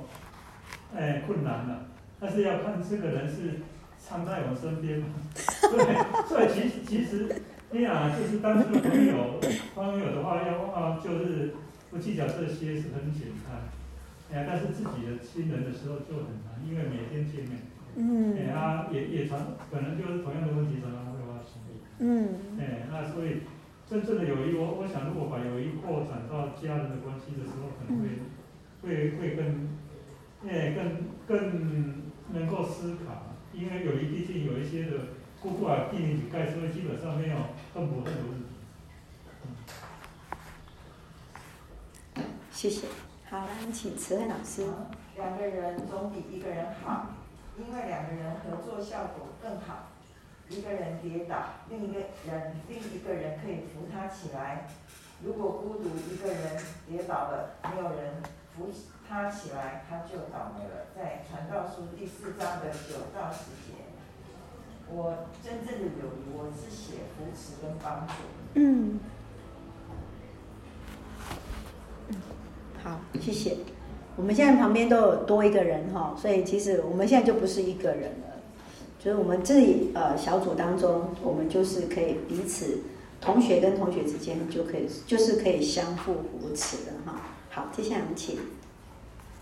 [0.96, 1.88] 哎困难了。
[2.20, 3.62] 但是要看这个人是
[3.98, 5.08] 藏在我身边嘛。
[5.34, 7.42] 对，所以其实其实
[7.74, 9.40] 哎呀，就是当这个朋友
[9.74, 11.56] 朋友的话，要啊就是
[11.90, 13.66] 不计较这些是很简单。
[14.32, 17.58] 哎呀，但是自己的亲人的时候就很难，因为每天见面。
[17.96, 18.38] 嗯。
[18.38, 19.40] 哎呀，也也常
[19.72, 21.19] 可能就是同样的问题常常会发生。
[22.00, 23.42] 嗯，哎，那所以
[23.86, 28.32] 真正的友谊，我我想，如果把友谊扩展到家人的关系的时候，可能会、嗯、
[28.82, 29.70] 会会更，
[30.48, 34.98] 哎，更更能够思考，因为友谊毕竟有一些的，
[35.42, 37.36] 姑姑啊，弟弟盖，所以基本上没有
[37.74, 38.46] 更不会有问题。
[42.52, 42.88] 谢谢。
[43.30, 44.66] 好，来，请慈惠老师。
[45.18, 47.08] 两个人总比一个人好，
[47.58, 49.89] 因为两个人合作效果更好。
[50.50, 51.36] 一个人跌倒，
[51.70, 54.68] 另一个人另一个人可以扶他起来。
[55.24, 58.16] 如果孤独一个人跌倒了，没有人
[58.56, 58.70] 扶
[59.08, 60.88] 他起来，他就倒霉了。
[60.96, 63.78] 在传道书第四章的九到十节，
[64.90, 68.14] 我真正的友谊，我是写扶持跟帮助。
[68.56, 69.00] 嗯。
[72.84, 73.58] 好，谢谢。
[74.16, 78.29] 我们现在旁边都有多一个人哈，所以其实我们现在就不是一个人了。
[79.00, 82.82] 就是我们自己呃小组当中，我们就是可以彼此
[83.22, 87.22] 同学跟同学之间就可以就是可以相互扶持的哈。
[87.50, 88.38] 好，接下来我们请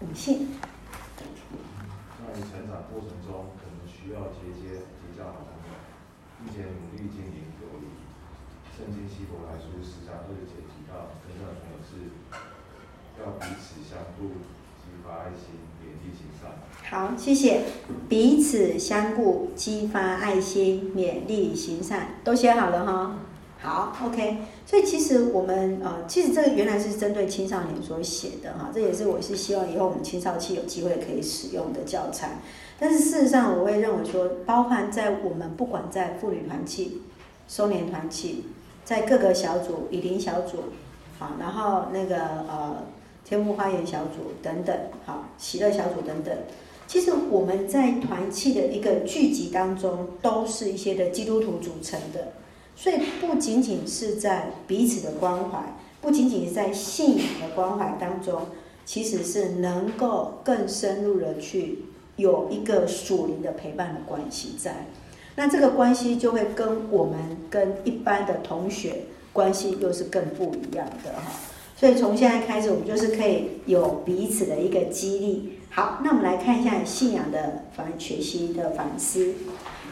[0.01, 0.47] 五信。
[1.17, 5.73] 在成长过程中，可能需要结接结交好朋友，
[6.37, 7.89] 并且努力经营友谊。
[8.77, 12.13] 圣经希伯来书十章二十节提到，真正的朋友是
[13.17, 14.37] 要彼此相互，
[14.77, 16.53] 激发爱心，勉励行善。
[16.89, 17.63] 好，谢谢。
[18.07, 23.19] 彼此相顾，激发爱心，勉励行善，都写好了哈。
[23.59, 24.37] 好，OK。
[24.65, 32.39] 所以其实我们呃，其实这个原来是针对青少年所写的哈，这也是我是希望以后我们青少期有机会可以使用的教材。
[32.79, 37.01] 但是事实上，我会认为说，包含在我们不管在妇女团契、
[37.49, 38.45] 收年团契，
[38.85, 40.59] 在各个小组、以灵小组，
[41.19, 42.83] 好，然后那个呃
[43.25, 44.73] 天赋花园小组等等，
[45.05, 46.33] 好，喜乐小组等等，
[46.87, 52.31] 其实我们在团契的一个聚集当中，都是一些的基督徒组成的。
[52.77, 55.61] 所以不仅仅是在彼此的关怀，
[55.99, 58.41] 不仅仅是在信仰的关怀当中，
[58.85, 61.79] 其实是能够更深入的去
[62.15, 64.85] 有一个属灵的陪伴的关系在。
[65.35, 71.33] 那这个关系就会跟我们跟一般的同学关系又是更不一样的哈。
[71.75, 75.56] 所以从现在开始，我们就是可以有彼此的一个激励。
[75.71, 79.35] 好，那我们来看一下信仰的反学习的反思。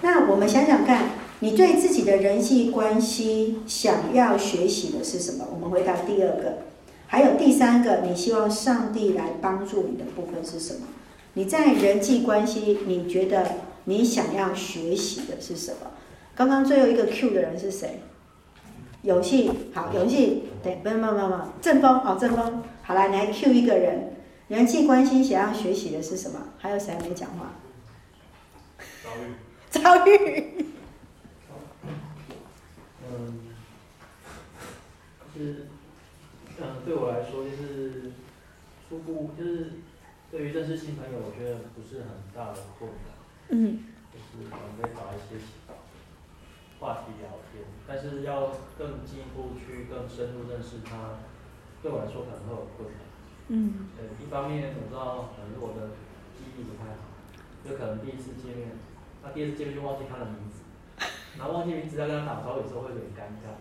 [0.02, 1.10] 那我们想想看。
[1.42, 5.46] 你对自己的人际关系想要学习的是什么？
[5.54, 6.60] 我们回答第二个，
[7.08, 10.88] 还有第三个，你希望上帝来帮助你的部分是什么？
[11.34, 13.46] 你在人际关系，你觉得
[13.84, 15.92] 你想要学习的是什么？
[16.34, 18.00] 刚刚最后一个 Q 的人是谁？
[19.02, 24.16] 勇气，好，勇气，对，不不不不，正风，好，正风，好来，你来 Q 一个人，
[24.48, 26.40] 人际关系想要学习的是什么？
[26.60, 27.54] 还有谁没讲话？
[29.04, 29.34] 遭遇，
[29.70, 30.66] 遭遇。
[35.34, 35.68] 是，
[36.60, 38.12] 嗯，对我来说就是
[38.88, 39.72] 初步，就是
[40.32, 43.00] 对于认识新朋友，我觉得不是很大的困难。
[43.50, 43.86] 嗯。
[44.14, 45.44] 就是可能会找一些
[46.80, 51.20] 话题聊天，但是要更进一步去更深入认识他，
[51.82, 53.05] 对我来说可能会有困难。
[53.50, 53.90] 嗯。
[53.96, 55.96] 对，一方面我知道可能我的
[56.38, 57.10] 记忆不太好，
[57.64, 58.78] 就可能第一次见面，
[59.24, 60.64] 那第一次见面就忘记他的名字，
[61.38, 63.54] 然后忘记名字要跟他打招呼的时候会有点尴尬。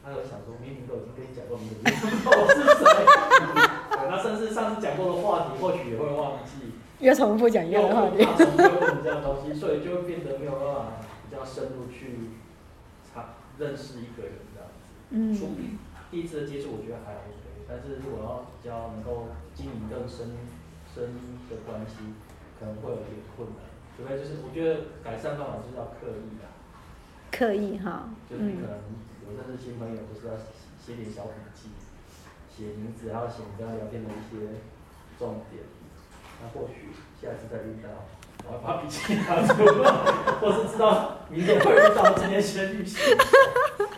[0.00, 4.08] 他有想说，明明都已经跟你讲过名字，我是谁？
[4.08, 6.72] 那甚至上次讲过的话题，或许也会忘记。
[6.98, 8.16] 又重复讲一样的话题。
[8.16, 12.30] 又重复问这样东西，所以就会变得没有办法比较深入去
[13.04, 14.88] 查认识一个人这样子。
[15.10, 15.34] 嗯。
[15.34, 15.50] 初
[16.10, 17.37] 第一次的接触，我觉得还 OK，
[17.68, 20.32] 但是如果要比较能够经营更深
[20.94, 21.14] 深
[21.50, 21.96] 的关系，
[22.58, 23.68] 可能会有点困难。
[23.96, 26.48] 除非就是我觉得改善方法就是要刻意的。
[27.30, 28.08] 刻意哈。
[28.28, 28.80] 就是可能。
[29.28, 30.32] 有认识新朋友，就是要
[30.80, 31.68] 写点小笔记，
[32.48, 34.56] 写名字，然后写跟他聊天的一些
[35.18, 35.60] 重点。
[36.40, 36.88] 那或许
[37.20, 37.90] 下次再遇到，
[38.48, 39.90] 我要把笔记拿出来，
[40.40, 42.96] 或是知道明天会遇到，今天先预习，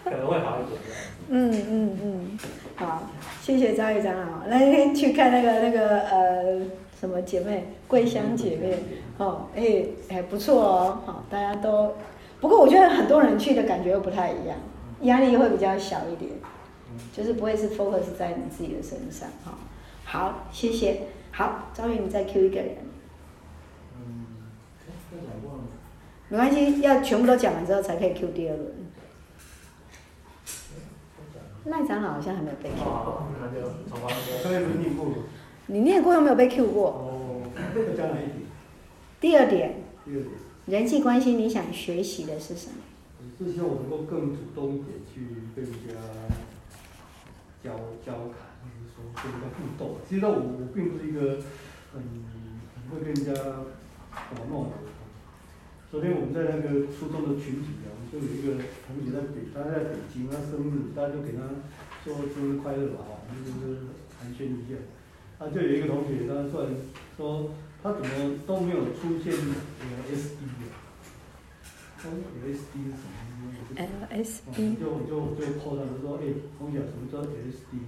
[0.04, 0.80] 可能会好一点。
[1.28, 2.38] 嗯嗯嗯，
[2.74, 3.04] 好，
[3.40, 6.60] 谢谢张玉长老，来去看那个那个呃
[6.98, 8.76] 什么姐妹，桂香姐妹，
[9.18, 11.94] 哦，哎、还不错哦，好，大家都，
[12.40, 14.56] 不过我觉得很多人去的感觉又不太一样。
[15.02, 16.30] 压力会比较小一点，
[17.12, 19.56] 就是不会是 focus 在你自己的身上哈。
[20.04, 21.02] 好，谢谢。
[21.30, 22.76] 好，张宇，你再 Q 一个人。
[23.96, 24.26] 嗯，
[26.30, 28.72] 没关系，要全部都讲完之后才可以 Q 第二轮。
[31.64, 33.24] 赖长老好像还没有被 Q 过。
[35.66, 36.88] 你念过又没有被 Q 过？
[36.88, 37.42] 哦，
[39.20, 39.74] 第二点。
[40.06, 40.26] 第二点。
[40.66, 42.76] 人际关系，你想学习的是什么？
[43.38, 45.26] 是希望我能够更主动一点去
[45.56, 45.94] 跟人家
[47.64, 47.70] 交
[48.06, 49.96] 交谈，或者说跟人家互动。
[50.08, 51.42] 其实我我并不是一个
[51.92, 54.70] 很很会跟人家玩闹的。
[55.90, 61.42] 昨天我们在那个初中的群体啊，我们就有一个同学在北，他在北京，他生日，大家就给他
[62.04, 64.78] 说生日快乐吧，哈，就是寒暄一下。
[65.42, 66.70] 啊就有一个同学，他突然
[67.16, 67.50] 说
[67.82, 69.82] 他怎么都没有出现呃
[70.14, 70.78] S D 啊
[72.46, 77.82] ，S D 是什么？LSD，就就就破他们说，哎，从小什么叫 LSD？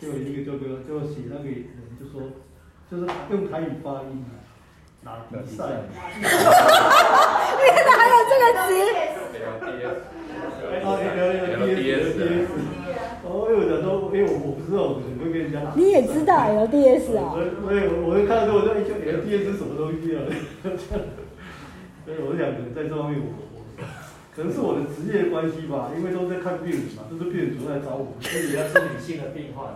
[0.00, 1.64] 就有一个这个就写那个人
[1.98, 2.28] 就说，
[2.90, 4.36] 就是用台语发音啊，
[5.04, 5.64] 拉比赛。
[6.20, 8.68] 原来还有这个词。
[10.84, 12.48] 哦，有有有有有有。
[13.24, 15.66] 哦，我讲说，因为我我不知道我可能会跟人家打。
[15.74, 17.32] 你也知道 LDS 啊？
[17.32, 20.24] 所以所以我我看到之后我就哎，就 LDS 是什么东西啊？
[22.04, 23.64] 所以我想，可能在这方面我我
[24.36, 29.68] 可能是我的职业关系吧，因为都在看病人嘛，都是病人主来找我，所以要是女性的病患。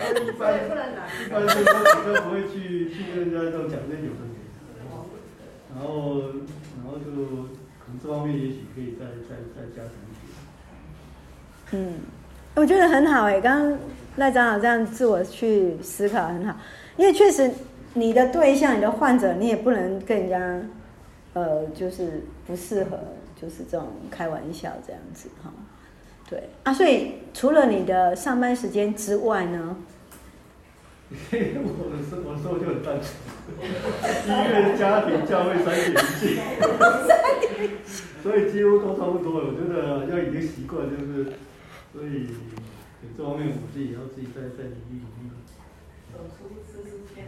[0.00, 0.68] 一般一
[1.28, 1.70] 般是说
[2.22, 4.20] 不会去去跟人家这种讲这些有的，
[5.74, 6.20] 然后
[6.76, 7.04] 然后就
[7.78, 11.76] 可能这方面也许可以再再再加强一些。
[11.76, 12.00] 嗯，
[12.54, 13.78] 我觉得很好哎，刚刚
[14.16, 16.56] 赖长老这样自我去思考很好，
[16.96, 17.50] 因为确实
[17.94, 20.60] 你的对象、你的患者，你也不能跟人家
[21.34, 22.98] 呃，就是不适合，
[23.40, 25.52] 就是这种开玩笑这样子哈。
[26.30, 29.76] 对啊，所以除了你的上班时间之外呢？
[31.10, 33.10] 我的生活生活就很单纯，
[33.66, 36.36] 医院、家庭、教会三点一线，
[37.04, 39.48] 三点一所以几乎都差不多了。
[39.48, 41.32] 我觉得要已经习惯，就是
[41.92, 42.28] 所以
[43.18, 45.30] 这方面我自己也要自己再再努力努力。
[46.12, 47.24] 走出舒适圈。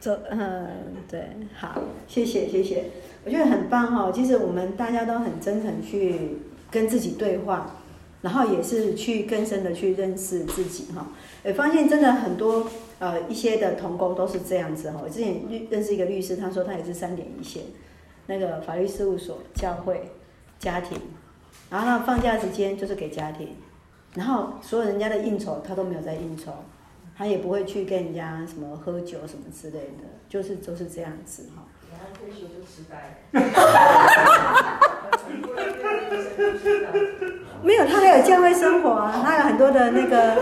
[0.00, 2.84] 走，嗯，对，好，谢谢谢谢，
[3.26, 4.10] 我觉得很棒哈。
[4.10, 6.38] 其实我们大家都很真诚去
[6.70, 7.76] 跟自己对话。
[8.22, 11.06] 然后也是去更深的去认识自己哈，
[11.44, 12.66] 也发现真的很多
[12.98, 15.00] 呃一些的同工都是这样子哈。
[15.04, 17.62] 我之前律认识一个律师，他说他也是三点一线，
[18.26, 20.10] 那个法律事务所、教会、
[20.58, 20.98] 家庭，
[21.70, 23.50] 然后呢放假时间就是给家庭，
[24.14, 26.52] 然后所有人家的应酬他都没有在应酬，
[27.16, 31.62] 他也不会去跟人家什么喝酒什么之类的，就是都是这样子哈。
[31.92, 33.20] 然后退休就痴呆。
[37.62, 40.34] 没有，他还有教会生活啊，他有很多的那个，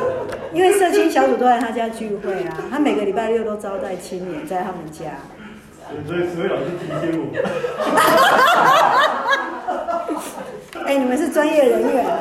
[0.52, 5.04] 因为社区小组都在他家聚会啊，他每个礼拜六都招待青年在他们家。
[6.06, 7.22] 所以，所以老师提醒我。
[10.86, 12.04] 哎，你们是专业人员。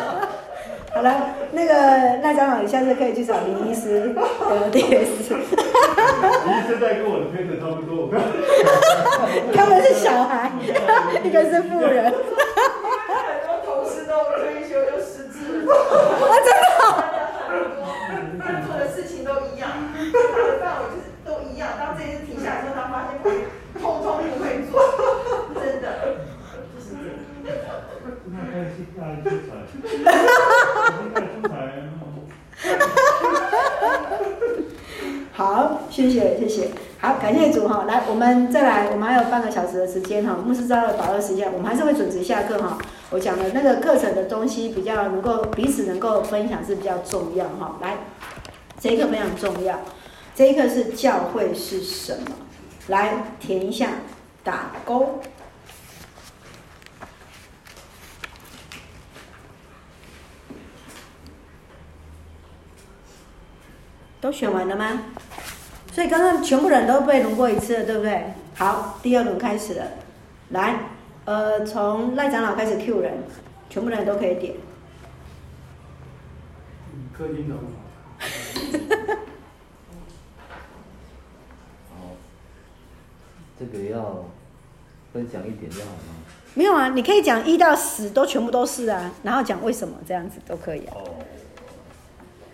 [1.01, 1.73] 好了，那个
[2.21, 5.33] 赖长老，你下次可以去找林医师聊电视。
[5.33, 5.41] 林
[6.53, 8.07] 医师在跟我的片子差不多。
[9.51, 10.51] 他们是小孩，
[11.23, 12.05] 一个是富人。
[12.05, 12.13] 很
[13.41, 14.13] 多同事都
[14.45, 15.65] 退休又失智。
[15.65, 16.69] 啊，真的。
[18.37, 21.67] 他做的事情都一样，他的范围就是都一样。
[21.79, 23.17] 当这件事停下来之后，他发现
[23.81, 24.77] 通通不会做，
[25.55, 26.29] 真的。
[35.33, 36.69] 好，谢谢谢谢，
[36.99, 42.77] 好，感谢主哈，来，我们再来，我们还有半个小时的时间哈，牧师知道了把握时间，我们还是会准时下课哈。
[43.09, 47.77] 我讲的那个课程的东西比较能够彼此能够分享是比较重要哈。
[47.81, 47.97] 来，
[48.79, 49.79] 这一课非常重要，
[50.35, 52.27] 这一课是教会是什么？
[52.87, 53.87] 来填一下，
[54.43, 55.21] 打勾。
[64.21, 65.01] 都选完了吗？
[65.91, 68.23] 所以刚刚全部人都被轮过一次了，对不对？
[68.55, 69.85] 好，第二轮开始了。
[70.51, 70.79] 来，
[71.25, 73.13] 呃，从赖长老开始 Q 人，
[73.69, 74.53] 全部人都可以点。
[77.17, 77.55] 客厅的。
[81.89, 82.15] 好，
[83.59, 84.25] 这个要
[85.11, 86.13] 分享一点就好吗？
[86.53, 90.93] 没有啊，你可以讲一到十都全部都是啊，然后讲为什么这样子都可以啊。
[90.95, 91.15] 哦。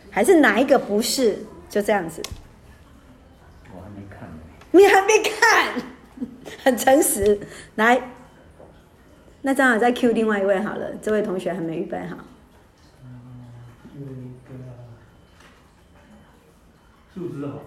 [0.09, 1.45] 还是哪一个不是？
[1.77, 2.23] 就这样子，
[3.71, 4.39] 我还没看呢。
[4.71, 5.79] 你还没看，
[6.65, 7.39] 很诚实。
[7.75, 8.01] 来，
[9.43, 10.95] 那正好再 Q 另外一位好了。
[11.03, 12.17] 这位同学还没预备好。
[13.93, 14.63] 嗯，那个
[17.13, 17.59] 树枝好。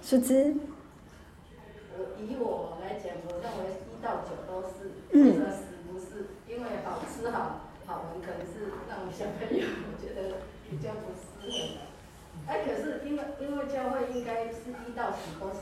[0.00, 0.54] 树枝。
[1.98, 10.36] 我以我来讲，我认为一到九都是，嗯，十不是，因为好吃好好闻，可能是让小朋友我觉得
[10.70, 11.80] 比较不适合。
[12.46, 15.60] 哎，可是因为因为教会应该是一到十都是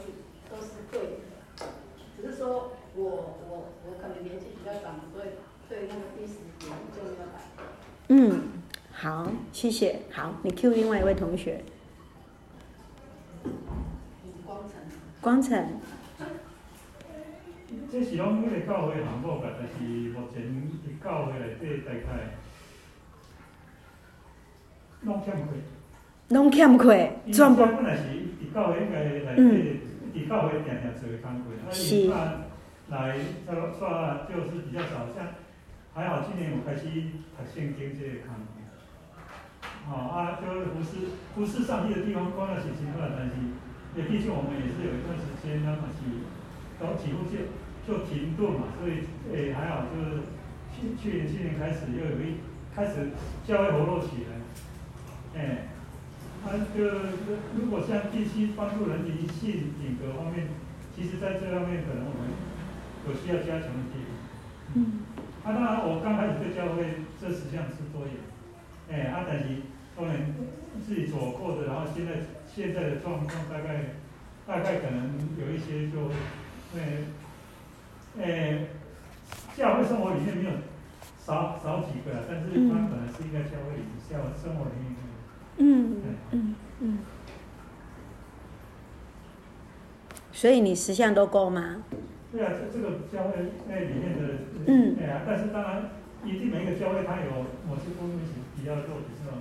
[0.51, 1.67] 都是对的，
[2.17, 5.29] 只是说我我我可能年纪比较长，所以
[5.69, 7.41] 对那个第十点就没有改。
[8.09, 8.63] 嗯，
[8.93, 10.01] 好，谢谢。
[10.13, 11.65] 好，你 Q 另外一位同学。
[14.45, 14.73] 光成。
[15.23, 15.81] 光成。
[17.91, 18.17] 这是个
[18.67, 19.75] 教会项目噶，但是
[20.11, 20.43] 目前
[20.83, 22.35] 伫教会内底大概
[25.03, 25.59] 拢欠亏。
[26.29, 27.65] 拢欠亏，全部。
[27.67, 28.03] 本来是
[28.41, 32.19] 伫教会应该来，伫教会定定做的工课，啊，伊看
[32.89, 33.17] 来
[33.47, 35.35] 说说就是比较少，像
[35.95, 38.57] 还好今年我开始读圣经这个工课，
[39.87, 43.33] 好啊，就服侍服侍上帝的地方，光要写情况，但是
[43.97, 46.01] 也毕竟我们也是有一段时间，那么是
[46.81, 47.53] 都几乎就
[47.87, 50.25] 就停顿嘛，所以诶、欸、还好，就是
[50.73, 52.41] 去去年去年开始又有一
[52.75, 53.13] 开始
[53.47, 54.41] 教会活络起来，
[55.37, 55.69] 哎、欸，
[56.45, 56.85] 他就
[57.57, 60.49] 如果像地区帮助人灵性品格方面，
[60.95, 62.29] 其实在这方面可能我们
[63.09, 64.13] 有需要加强的地方。
[64.75, 65.01] 嗯。
[65.43, 68.17] 啊，当然我刚开始对教会这实际上是多有，
[68.93, 69.45] 哎、欸，啊，但是
[69.97, 70.35] 当然
[70.87, 72.13] 自己所过的，然后现在
[72.47, 73.97] 现在的状况大概
[74.47, 76.11] 大概可能有一些就，
[76.77, 77.09] 哎，
[78.21, 78.69] 哎，
[79.57, 80.51] 教会生活里面没有。
[81.25, 85.04] 少少几个，但是他本来是应该教会里教生活里面。
[85.59, 86.03] 嗯
[86.33, 86.99] 嗯嗯。
[90.33, 91.85] 所以你十项都够吗？
[92.33, 94.35] 对啊，这这个教会那里面的，
[94.67, 95.91] 嗯，哎呀，但是当然，
[96.25, 97.31] 一定每一个教会它有
[97.69, 99.39] 某些方面是比较弱的，是吧？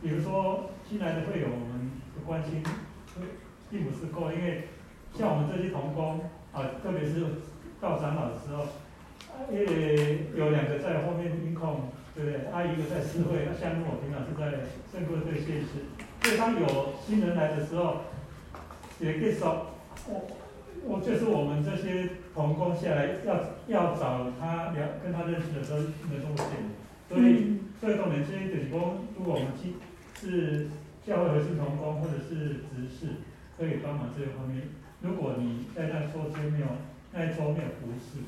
[0.00, 2.62] 比如说新来的会友，我们的关心
[3.70, 4.68] 并不是够，因为
[5.12, 6.20] 像我们这些童工
[6.52, 7.24] 啊，特别是
[7.80, 8.64] 到长老的时候。
[9.52, 12.50] 因为有两个在后面音控，对不对？
[12.50, 15.86] 他一个在司会，那项目我平常是在圣歌队献诗。
[16.20, 18.10] 所以当有新人来的时候，
[18.98, 19.70] 也可以说，
[20.10, 20.26] 我
[20.82, 25.78] 我就是我们这些同工下来要要找他聊，跟他认识的时候，
[26.10, 26.74] 能够见。
[27.08, 29.78] 所以这重点是就是说，如果我们去
[30.18, 30.66] 是
[31.06, 33.22] 教会核心同工或者是执事，
[33.56, 34.66] 可以帮忙这个方面。
[35.02, 36.66] 如果你在那桌间没有
[37.12, 38.26] 那一桌没有服侍。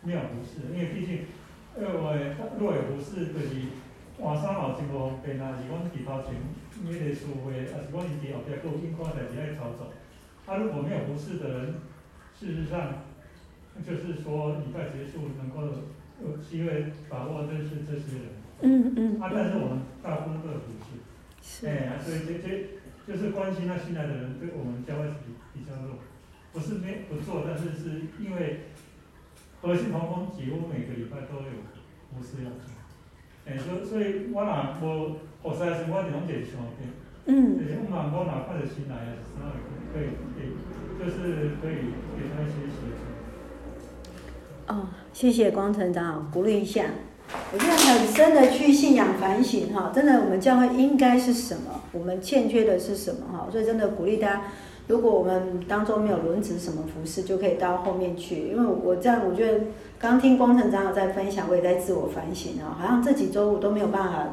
[0.00, 1.26] 没有不是，因为毕竟，
[1.78, 2.10] 因为我
[2.58, 3.54] 若有不是，就是
[4.18, 6.34] 晚上好情况变啊，是讲伫头前
[6.82, 9.94] 那个聚会，还是讲伊伫后壁佫有其他代志爱操作。
[10.44, 11.74] 他如果没有不是的人，
[12.34, 13.06] 事实上，
[13.86, 15.70] 就是说礼拜结束能够
[16.18, 18.26] 有机会把握认识这些人。
[18.62, 19.22] 嗯嗯。
[19.22, 20.98] 啊，但是我们大部分都有不是。
[21.40, 21.68] 是。
[21.68, 22.66] 哎呀，所以这这
[23.06, 25.94] 就是关心那新来的人，对我们教会是比比较弱，
[26.52, 28.66] 不是没不做，但是是因为。
[29.60, 31.50] 核心同工几乎每个礼拜都有
[32.14, 32.70] 牧师要做，
[33.44, 36.94] 哎，所所以我若无学师时，我就拢袂想变。
[37.26, 37.58] 嗯。
[37.58, 39.50] 就是我嘛，我哪看着新来的时候，
[39.92, 40.54] 可以可以，
[40.98, 44.72] 就是可以给他一些协助。
[44.72, 46.84] 哦，谢谢光成长老鼓励一下。
[47.52, 51.82] 我现在很深的去信仰反省哈，真的，我们教会应该是什么？
[51.92, 53.48] 我们欠缺的是什么哈？
[53.50, 54.42] 所以真的鼓励大家。
[54.88, 58.48] 如果我们当中没有轮值什么服饰，就可以到后面去。
[58.48, 59.66] 因为我这样，我觉得
[59.98, 62.74] 刚听光成长老在分享，我也在自我反省啊。
[62.80, 64.28] 好像这几周我都没有办法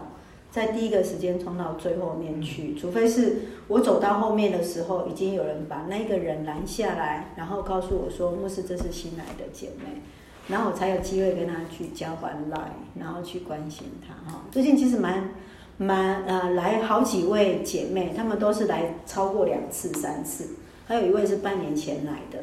[0.49, 10.01] 在第一个时间冲到最后面去，除非是我走到后面的时候，已经有人把那个人拦下来，然后告诉我说：“牧师，这是新来的姐妹。”
[10.47, 14.43] 然后我才有机会跟她去交换 line，然后去关心她哈。
[14.51, 15.31] 最近其实蛮。
[15.77, 20.47] 蛮呃来好几位姐妹，她们都是来超过两次、三次，
[20.87, 22.39] 还有一位是半年前来的。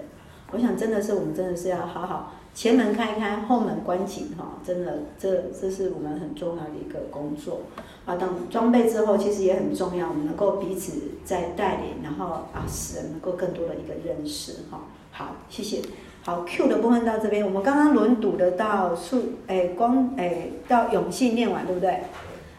[0.53, 7.63] 我想真的是我们真的是要好好前门开开，后门关紧哈，真的这这是我们很重要的一个工作
[8.05, 8.17] 啊。
[8.17, 10.93] 等装备之后，其实也很重要，我们能够彼此
[11.25, 14.83] 在带领，然后啊使人能够更多的一个认识哈。
[15.11, 15.81] 好，谢谢。
[16.23, 22.03] 好，Q 的部分到这边，我们刚刚轮读的到数哎光哎到永信念完对不对？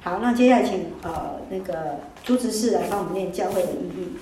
[0.03, 4.17] 好，那接下来请呃那个朱执事来帮我们念教会的意义。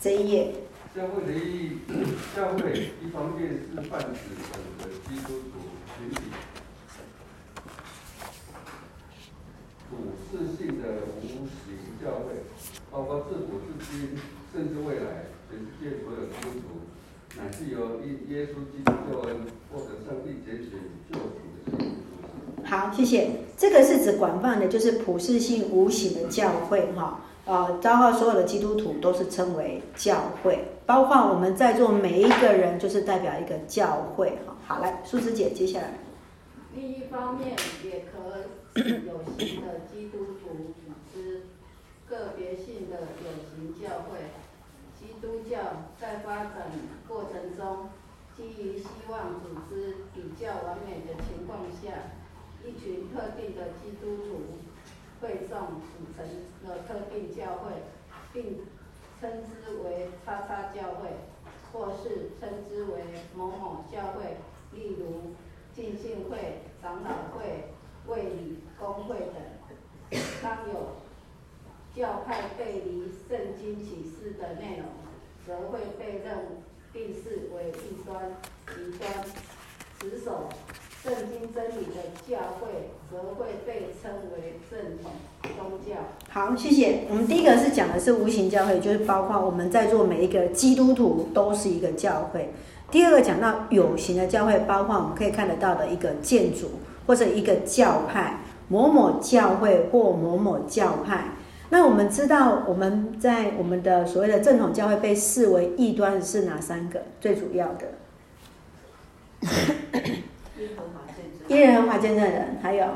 [0.00, 0.54] 这一页。
[0.96, 1.78] 教会的意义，
[2.34, 5.60] 教会一方面是泛指整个基督徒
[5.98, 6.22] 群体，
[9.90, 9.96] 普
[10.30, 10.88] 世性的
[11.20, 12.44] 无形教会，
[12.90, 14.18] 包括自古至今，
[14.54, 16.80] 甚至未来，全世界所有基督徒，
[17.36, 19.36] 乃是由耶耶稣基督救恩，
[19.70, 22.01] 获得上帝拣选救赎的信。
[22.64, 23.30] 好，谢谢。
[23.56, 34.56] 这个是指广泛的，就是普世性无形的教会，哈，呃，包括所有的基督徒都是称为教会，包括我们在座每一个人就是代表一个教会，哈。
[34.66, 35.94] 好，来，素芝姐，接下来。
[36.74, 37.50] 另一方面，
[37.84, 38.38] 也可
[38.74, 41.42] 有形的基督徒组织，
[42.08, 44.18] 个别性的有形教会。
[44.98, 45.58] 基督教
[46.00, 46.70] 在发展
[47.08, 47.90] 过程中，
[48.36, 52.21] 基于希望组织比较完美的情况下。
[52.64, 54.58] 一群特定的基督徒
[55.20, 56.24] 会众组成
[56.68, 57.72] 了特定教会，
[58.32, 58.60] 并
[59.20, 61.10] 称之为“叉叉教会”，
[61.72, 63.02] 或是称之为
[63.34, 64.36] “某某教会”，
[64.72, 65.34] 例如
[65.74, 67.72] 浸信会、长老会、
[68.06, 70.20] 卫理公会等。
[70.42, 70.96] 当有
[71.94, 74.86] 教派背离圣经启示的内容，
[75.46, 78.36] 则会被认定是为异端、
[78.66, 79.24] 极端、
[79.98, 80.48] 持守。
[81.02, 84.78] 圣经真理的教会则会被称为正
[85.42, 85.96] 统宗教。
[86.30, 87.00] 好，谢谢。
[87.10, 92.52] 我们第一个是讲的是无形教会，就是包括我们在座每一个基督徒都是一个教会。
[92.92, 96.70] 第二个讲到有形的教会，包括我们可以看得到的一个建筑
[97.08, 98.38] 或者一个教派，
[98.68, 101.32] 某某教会或某某教派。
[101.70, 107.02] 那我们知道我们在我们的所谓的正统教会被视为异端是哪三个？
[107.20, 107.88] 最主要的，
[110.58, 112.86] 耶和华见证人，还有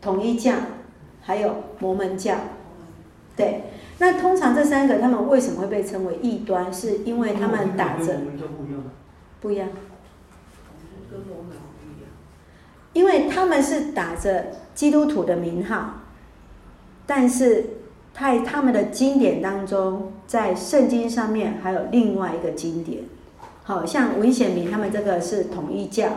[0.00, 0.54] 统一教，
[1.20, 2.36] 还有摩门教，
[3.36, 3.62] 对。
[3.98, 6.72] 那通常这三个他们为什么会被称为异端？
[6.72, 8.20] 是因为他们打着
[9.40, 9.68] 不一样，
[12.92, 16.02] 因为他们是打着基督徒的名号，
[17.06, 17.64] 但是
[18.12, 23.02] 在他们的经典当中，在圣经上面还有另外一个经典，
[23.66, 26.08] 好像文显明他们这个是统一教，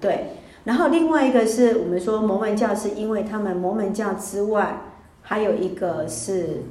[0.00, 0.32] 对，
[0.64, 4.80] 然后另外一个是我们说摩门教，是因为他们摩门教之外
[5.22, 6.64] 还有一个是。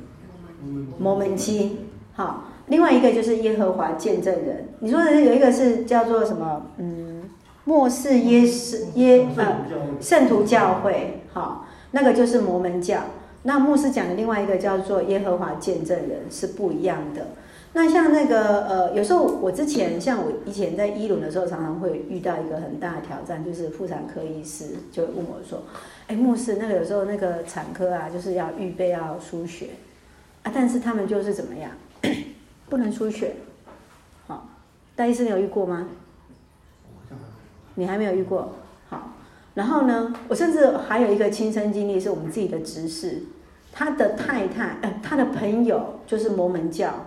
[0.97, 1.78] 摩门经，
[2.13, 4.69] 好，另外一个就是耶和华见证人。
[4.80, 6.71] 你说的有一个是叫做什么？
[6.78, 7.30] 嗯，
[7.65, 9.57] 末世耶是耶呃
[10.01, 13.01] 圣徒教会，好，那个就是摩门教。
[13.43, 17.28] 那牧师讲的另外一个叫做耶和华见证人是不一样的。
[17.76, 25.61] 那像那个呃，有时候我之前像我以前在一轮的时候，常常会遇到一个很大的挑战，就是妇产科医师就问我说
[26.07, 29.71] ：“哎，牧师，那个有时候那个产科啊，就是要预备要输血。”
[30.43, 30.51] 啊！
[30.55, 31.71] 但是他们就是怎么样，
[32.69, 33.36] 不能输血，
[34.28, 34.47] 好，
[34.95, 35.89] 戴医师，你有遇过吗？
[37.73, 38.53] 你还没有遇过，
[38.88, 39.11] 好。
[39.55, 43.23] 然后呢，我甚至还有一个亲身经历，是我们自己的执事，
[43.73, 47.05] 他的太太，他的朋友就是摩门教，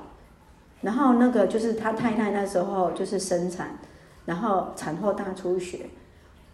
[0.80, 3.78] 然后那个就是他太太那时候就是生产，
[4.24, 5.86] 然后产后大出血，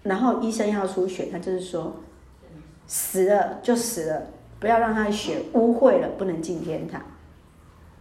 [0.03, 1.95] 然后医生要输血，他就是说
[2.87, 4.23] 死了就死了。
[4.61, 7.03] 不要让他的血污秽了，不能进天堂。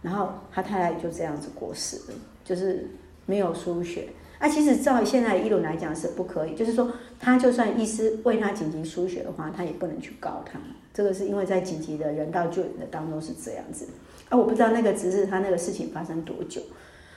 [0.00, 2.88] 然后他太太就这样子过世了，就是
[3.26, 4.08] 没有输血。
[4.38, 10.58] 啊，其实照现在医论来讲是不可以，就是说他就算医师为他紧急输血的话，他也不能去告他。
[10.94, 13.86] 这个是因为在紧急的人道救援的当中是这样子。
[14.34, 16.60] 啊，我不知道那个执事他那个事情发生多久。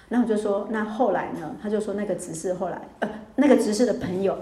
[0.10, 1.56] 然后我就说，那后来呢？
[1.62, 4.38] 他就说那个执事后来，呃，那个执事的朋友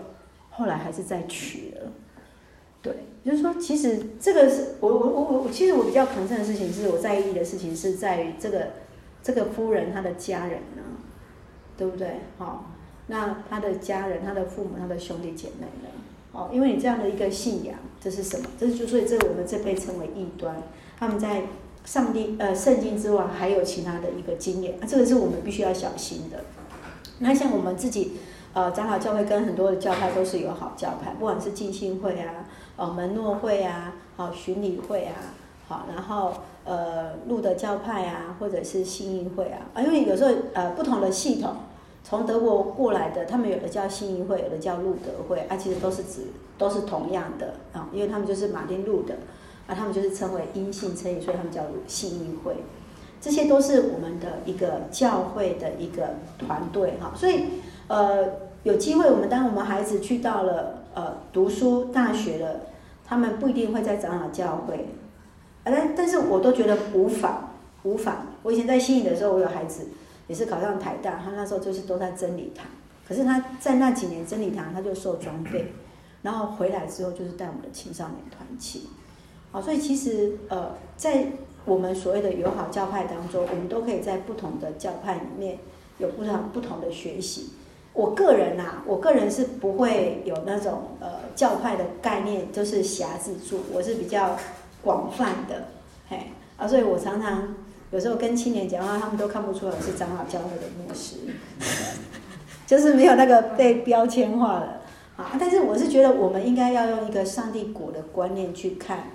[0.50, 1.92] 后来还是再娶了。
[2.82, 8.68] 对，就是说，其实这个是我我我我，其实我比较 concern 的事情是我在意的事情是在于这个
[9.24, 10.84] 这个夫人她的家人呢，
[11.76, 12.20] 对不对？
[12.38, 12.72] 好，
[13.08, 15.90] 那他的家人、他的父母、他的兄弟姐妹呢？
[16.32, 18.46] 哦，因为你这样的一个信仰，这是什么？
[18.60, 20.62] 这是就所以这我们这被称为异端。
[21.00, 21.44] 他们在
[21.86, 26.44] 上帝呃圣经之外还有其他的一个经验，啊，这个是我们必须要小心的。
[27.20, 28.18] 那像我们自己
[28.54, 32.46] 呃长老教会跟很多的教派都是友好教派，不管是浸信会啊。
[32.78, 35.16] 哦，门诺会啊，好，巡礼会啊，
[35.66, 36.34] 好，然后
[36.66, 41.56] 呃，路德教派啊，或者是信义会啊，啊，因为有时候呃，不同的系统
[42.04, 46.24] 从德国过来的，他们有的叫信义会，有的叫路德会，啊，其实都是指
[46.58, 49.14] 都是同样的啊，因为他们就是马丁路德，
[49.68, 52.56] 啊，他们就是称为阴性称义，所以他们叫信义会，
[53.20, 57.46] 这些都是我们的一个教会的一个团队哈，所以
[57.88, 58.26] 呃，
[58.64, 60.82] 有机会我们当我们孩子去到了。
[60.96, 62.62] 呃，读书大学了，
[63.06, 64.88] 他们不一定会在长老教会，
[65.62, 67.50] 但但是我都觉得无妨
[67.84, 68.28] 无妨。
[68.44, 69.90] 我以前在新营的时候，我有孩子
[70.28, 72.66] 也是考上台大，他那时候就是都在真理堂，
[73.06, 75.74] 可是他在那几年真理堂他就受装备，
[76.22, 78.88] 然后回来之后就是带我们的青少年团契，
[79.56, 81.28] 好，所以其实呃，在
[81.64, 85.60] 我们所谓的友好教派当中，我们都可以在不同的教派里面
[85.98, 87.54] 有不同不同的学习。
[87.94, 94.36] 我个人呐、啊，我个人是不会有那种呃教派的概念，就是狭制住，我是比较
[94.84, 95.68] 广泛的，
[96.10, 97.56] 嘿啊，所以我常常
[97.92, 101.16] 有时候跟青年讲话，他们都看不出来我是长老教会的牧师，
[102.68, 104.82] 就是没有那个被标签化了
[105.16, 105.32] 啊。
[105.40, 109.06] 但是我是觉得，我们应该要用一个上帝国的观念去看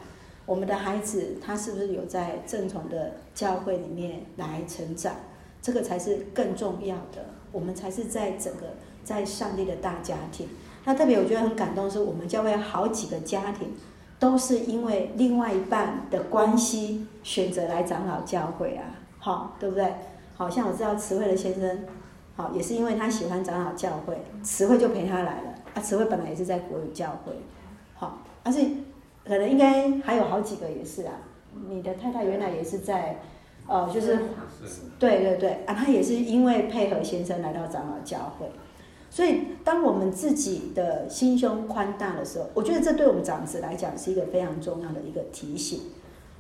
[0.47, 5.14] 我们的孩子，他是不是有在正统的教会里面来成长，
[5.62, 7.24] 这个才是更重要的。
[7.53, 8.74] 我们才是在整个
[9.05, 10.49] 在上帝的大家庭。
[10.84, 13.74] 那特别我觉得很感动，是我们教会好几个家庭
[14.18, 18.84] 都是因为另外一半的关系选择来长老教会啊，
[19.18, 19.93] 好，对不对？
[20.36, 21.84] 好像我知道慈惠的先生，
[22.34, 25.55] 好，也是因为他喜欢长老教会，慈惠就陪他来了。
[25.74, 27.32] 啊，慈惠本来也是在国语教会，
[27.95, 28.68] 好，而且
[29.24, 31.12] 可能应该还有好几个也是啊。
[31.68, 33.20] 你的太太原来也是在。
[33.68, 34.18] 哦，就是，
[34.98, 38.50] 对对对啊，她也是因为配合先生来到长老教会，
[39.08, 45.82] 所以当我们自己的心胸宽大的时候，我觉得这对我们长子来讲是一个非常重要的一个提醒。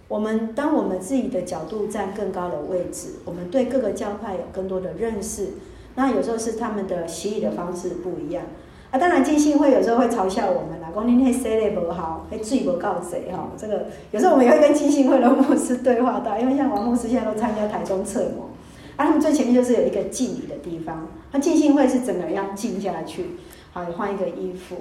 [0.08, 5.50] 我们当我们自己的角度站更高的位置，我们对各个教派有更多的认识。
[5.94, 8.44] 那有时候是他们的洗礼的方式不一样
[8.90, 8.98] 啊。
[8.98, 13.50] 当然，浸信会有时候会嘲笑我们啦，讲你那洗礼不好，还罪不告谁哈。
[13.56, 18.50] 这个有时候我们也会跟浸信会的牧师对话到，因为像王牧师现在都参加台中测模，
[18.96, 21.08] 啊，他们最前面就是有一个敬礼的地方。
[21.32, 23.36] 那浸信会是整个人要静下去，
[23.72, 24.76] 好，换一个衣服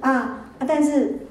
[0.00, 0.10] 啊
[0.58, 1.26] 啊，但是。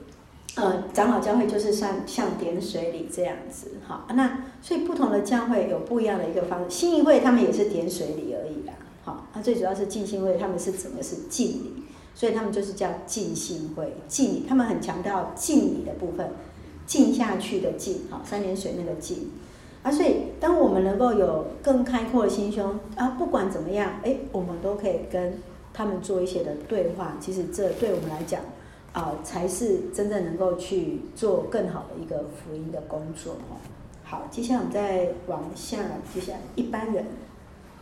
[0.58, 6.70] 呃，长老教会就是像像点水礼这样子，好，那所以不同的教会有不一样的一个方式。
[6.70, 8.74] 信义会他们也是点水礼而已啦，
[9.06, 11.84] 好，那最主要是浸信会他们是整个是敬礼，
[12.22, 16.30] 所以他们就是叫浸信会敬，他们很强调敬礼的部分，
[16.86, 19.32] 敬下去的敬，好，三点水那个敬，
[19.82, 25.40] 啊，所以当我们能够有更开阔的心胸啊，不管怎么样，哎，我们都可以跟
[25.74, 28.40] 他们做一些的对话，其实这对我们来讲。
[28.94, 33.56] 啊，才是真正能够去做更好的一个福音的工作哦。
[34.04, 35.78] 好，接下来我们再往下，
[36.14, 37.06] 接下来一般人，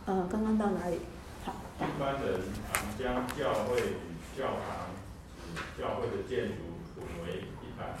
[0.06, 0.98] 呃，刚刚到哪里？
[1.44, 2.40] 好，一般人
[2.72, 3.82] 常将教会
[4.40, 4.88] 教堂、
[5.76, 7.92] 教会的建筑混为一谈，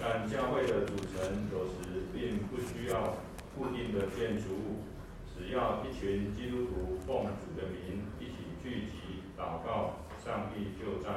[0.00, 3.18] 但教会的组成有时并不需要
[3.58, 4.86] 固定的建筑物，
[5.34, 11.10] 只要一群基督徒奉主的名一起聚集祷告，上帝就在。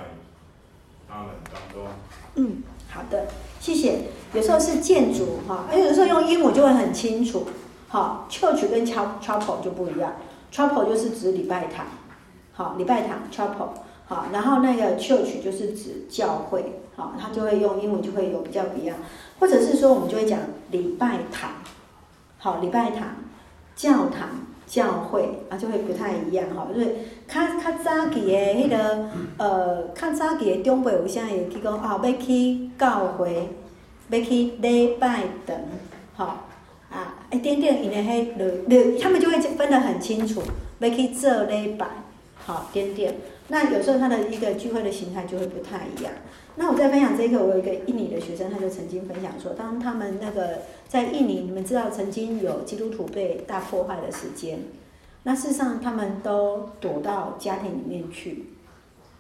[1.10, 1.88] 他们当中，
[2.36, 3.28] 嗯，好的，
[3.62, 4.10] 谢谢。
[4.34, 7.48] 有时候是建筑哈，而有时候用英文就会很清楚。
[7.88, 10.16] 好，church 跟 chapel 就不一样
[10.52, 11.86] ，chapel 就是指礼拜堂，
[12.52, 13.70] 好，礼拜堂 chapel，
[14.08, 18.98] 好，然后那个 church 就是指教会，好，它就会用英文就会有比较不一样，
[19.40, 20.40] 或者是说我们就会讲
[20.72, 21.52] 礼拜堂，
[22.40, 23.10] 好，礼拜堂，
[23.76, 24.30] 教堂。
[24.68, 33.48] 教会啊，就会不太一样哈，因为较较早期的迄个呃，较早期的长辈有啥会去讲哦，要去教会，
[34.10, 35.56] 要去礼拜堂，
[36.16, 36.48] 好
[36.92, 40.42] 啊，一点点因为迄落，他们就会分得很清楚，
[40.80, 41.88] 要去做礼拜，
[42.46, 43.16] 好点点。
[43.50, 46.12] 那有时候他的一个聚会的形态就会不太一样。
[46.56, 54.60] 那我在分享这一个，我有一个印尼的学生，他就曾经分享说，当他们那个在印尼，你们知道曾经有基督徒被大破坏的时间，
[55.24, 58.46] 那事实上他们都躲到家庭里面去，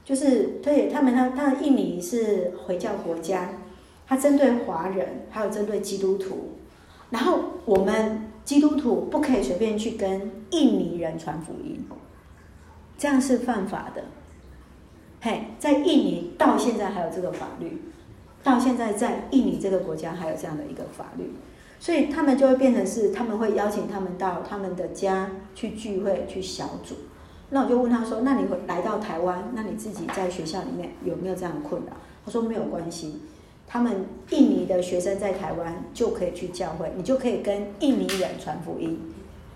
[0.03, 3.51] 就是对他们，他他的印尼是回教国家，
[4.07, 6.53] 他针对华人，还有针对基督徒，
[7.11, 11.85] 然后我们基督徒不可以随便去跟印尼人传福音，
[12.97, 14.03] 这样是犯法的。
[15.59, 17.81] 在印尼到现在还有这个法律，
[18.43, 21.31] 到现在在印尼这个国家还有这样的一个法律，
[21.79, 26.95] 所以他们就会变成是他们会邀请他们到他们的家去聚会去小组。
[27.49, 31.93] 那我就问他说：“那你会来到台湾，那你自己在学校里面有没有这样的困扰？”
[32.25, 33.21] 他说：“没有关系，
[33.65, 38.99] 他们印尼的学生在台湾就可以去教会，你就可以跟印尼人传福音。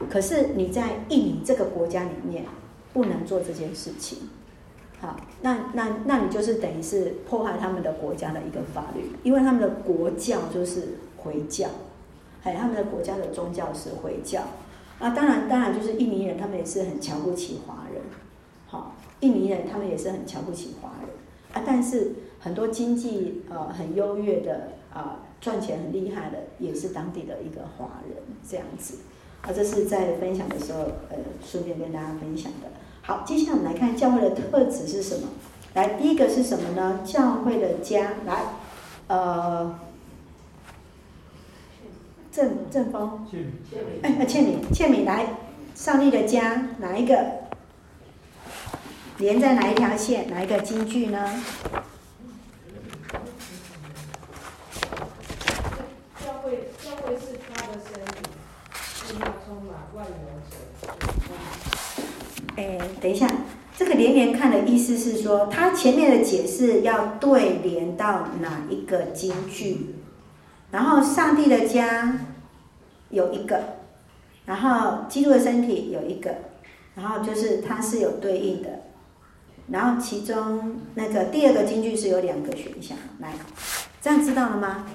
[0.09, 2.45] 可是你在印尼这个国家里面
[2.93, 4.17] 不能做这件事情。”
[5.01, 11.67] 好，那那那你就是等于是破坏他们的国家的一个法律，因为他们的国教就是回教，
[12.43, 14.41] 哎，他们的国家的宗教是回教。
[14.99, 18.03] 啊，当然当然就是印尼人，他们也是很瞧不起华人，
[18.67, 21.09] 好，印尼人他们也是很瞧不起华人
[21.53, 21.63] 啊。
[21.65, 28.99] 但是很多经济呃很优越的啊，赚钱很厉害的，也是当地的一个华人这样子。
[29.41, 32.67] 啊，这是在分享的时候呃，顺便跟大家分享的。
[33.03, 35.27] 好，接下来我们来看教会的特质是什么？
[35.73, 37.01] 来，第一个是什么呢？
[37.03, 38.43] 教会的家，来，
[39.07, 39.79] 呃，
[42.31, 43.27] 正正方，
[44.03, 45.25] 哎，倩敏，倩敏，来，
[45.73, 47.41] 上帝的家哪一个？
[49.17, 50.29] 连在哪一条线？
[50.29, 51.43] 哪一个金句呢？
[56.19, 58.29] 教会，教会是他的身体，
[58.73, 60.11] 是他充满万有
[60.49, 61.20] 者。
[62.57, 63.29] 哎，等一下，
[63.77, 69.95] 这个连连看的意思是说，它前面的解释要对连到哪一个金句，
[70.71, 72.19] 然后上帝的家
[73.09, 73.77] 有一个，
[74.45, 76.35] 然后基督的身体有一个，
[76.95, 78.69] 然后就是它是有对应的，
[79.69, 83.33] 然后其中那个第二个金句是有两个选项，来，
[84.01, 84.85] 这样知道了吗？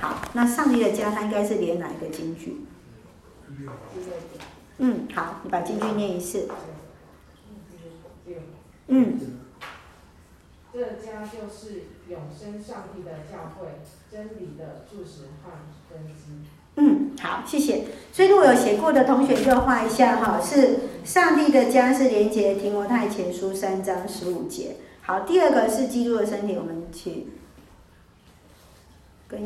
[0.00, 2.64] 好，那上帝的家它应该是连哪一个金句？
[4.78, 6.48] 嗯，好，你把金句念一次。
[8.94, 9.18] 嗯，
[10.70, 13.80] 这家就是永生上帝的教会，
[14.10, 15.50] 真理的柱石和
[15.90, 16.46] 根基。
[16.76, 17.86] 嗯，好，谢谢。
[18.12, 24.76] 所以如果有写过的同学就画一下哈，是上帝的家是连接提摩太前书三章十五节。
[25.00, 27.28] 好，第二个是基督的身体，我们去。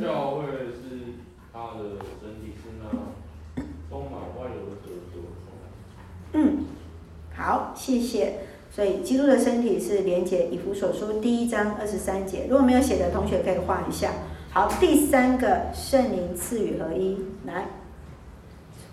[0.00, 1.14] 教会是
[1.52, 2.90] 他的身体是那
[3.88, 4.76] 充满万有的。
[6.32, 6.64] 嗯，
[7.34, 8.40] 好，谢谢。
[8.76, 14.12] 所以基督的身体是连接以弗所书第一章二十三节，如果没有写的同学可以画一下。
[14.52, 17.16] 好，第三个圣灵赐予合一，
[17.46, 17.72] 来。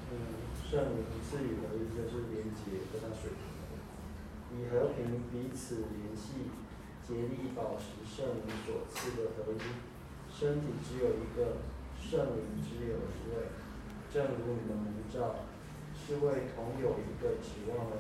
[0.08, 0.16] 嗯，
[0.64, 6.48] 圣灵赐予合一就是连接和他水平，以和平彼此联系，
[7.06, 9.60] 竭力保持圣灵所赐的合一。
[10.32, 11.60] 身体只有一个，
[12.00, 13.52] 圣灵只有一位，
[14.14, 15.44] 正如你们蒙召，
[15.92, 17.92] 是为同有一个指望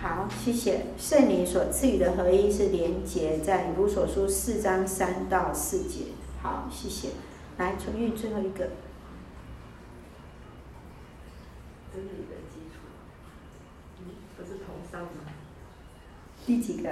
[0.00, 0.86] 好，谢谢。
[0.98, 6.06] 圣灵所赐予的合一，是连结在以弗所书四章三到四节。
[6.42, 7.10] 好，谢谢。
[7.58, 8.70] 来，纯玉最后一个。
[11.94, 12.80] 真理的基础，
[14.00, 15.08] 嗯，不是同上吗？
[16.44, 16.90] 第几个？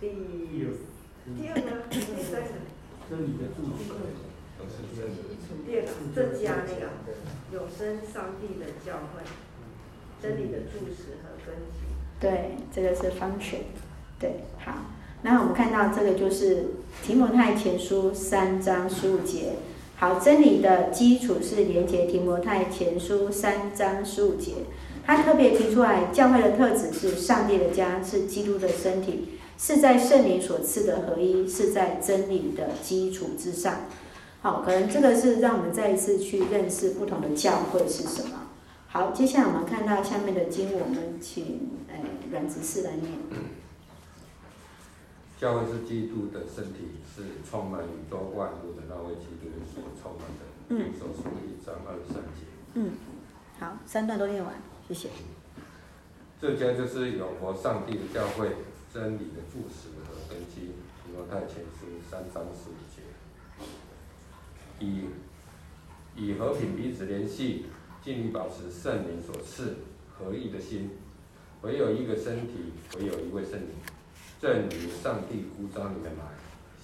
[0.00, 2.48] 第第二个，第三个。
[3.08, 3.94] 真理的基础。
[5.64, 6.82] 第二个，这家那个
[7.52, 9.22] 永生上帝的教会。
[10.22, 11.80] 真理的柱石和根基。
[12.20, 13.62] 对，这个是 function。
[14.18, 14.72] 对，好。
[15.22, 16.66] 那我们看到这个就是
[17.02, 19.52] 提摩太前书三章十五节。
[19.96, 24.52] 好，真理的基础是连接提摩太前书三章十五节。
[25.04, 33.86] 他特别提出来，教会的特质是上帝的家，是基督的身体，是在圣灵所赐的合一，是在真理的基础之上。
[34.40, 38.49] 好，可能这个是让我们再一次去认识不同的教会是什么。
[38.92, 43.12] 好，接下来我们看到下面的经，我们请诶阮执事来念。
[45.38, 50.42] 教会是基督的身体，是充满宇宙万物的那位基督所充满的。
[50.70, 50.90] 嗯。
[50.98, 52.50] 所书一章二十三节。
[52.74, 52.90] 嗯，
[53.60, 54.52] 好，三段都念完，
[54.88, 55.08] 谢谢。
[56.40, 58.56] 这家就是永活上帝的教会，
[58.92, 60.72] 真理的柱石和根基。
[61.06, 63.02] 提摩太前书三章十五节。
[64.80, 65.04] 以
[66.16, 67.66] 以和平彼此联系。
[68.02, 69.76] 尽力保持圣灵所赐
[70.08, 70.90] 合一的心，
[71.62, 73.68] 唯有一个身体，唯有一位圣灵，
[74.40, 76.24] 正如上帝呼召你们来，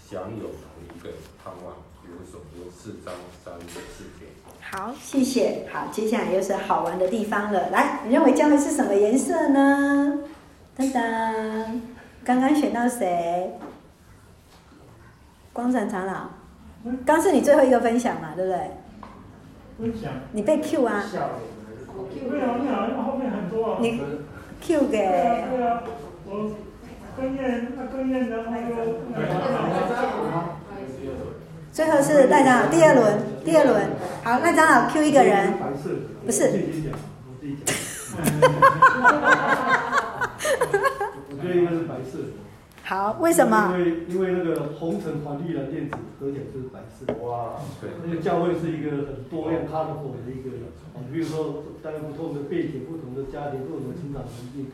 [0.09, 1.11] 享有同一个
[1.43, 1.75] 盼望。
[2.03, 3.13] 比如所书四章
[3.45, 4.27] 三十四节。
[4.61, 5.69] 好，谢谢。
[5.73, 7.71] 好，接下来又是好玩的地方了。
[7.71, 10.21] 来，你认为将会是什么颜色呢？
[10.79, 11.81] 噔噔，
[12.25, 13.51] 刚刚选到谁？
[15.53, 16.31] 光展长老，
[17.05, 18.71] 刚是你最后一个分享嘛，对不对？
[20.33, 21.05] 你被 Q 啊？
[21.11, 21.29] 对啊，
[22.31, 23.79] 对啊，后面很多啊。
[23.81, 24.01] 你
[24.61, 24.99] Q 给。
[24.99, 25.83] 对啊，对啊，
[26.25, 26.31] 我
[27.17, 28.71] 跟燕，那跟燕的那个。
[31.73, 33.91] 最后是赖长老第二轮，第二轮。
[34.25, 35.53] 好，赖长老 Q 一个人。
[36.25, 36.41] 不是。
[36.49, 36.53] 我
[41.43, 42.19] 觉得应该是白色。
[42.87, 43.75] 好，为什么？
[43.75, 47.03] 因为因为那个红橙黄绿蓝靛紫合起来就是白色。
[47.19, 54.71] 哇，对，那个教会是一个很多样、colorful 的一个，啊，比如说大家不同的背景、不同的家庭、不同的成长环境，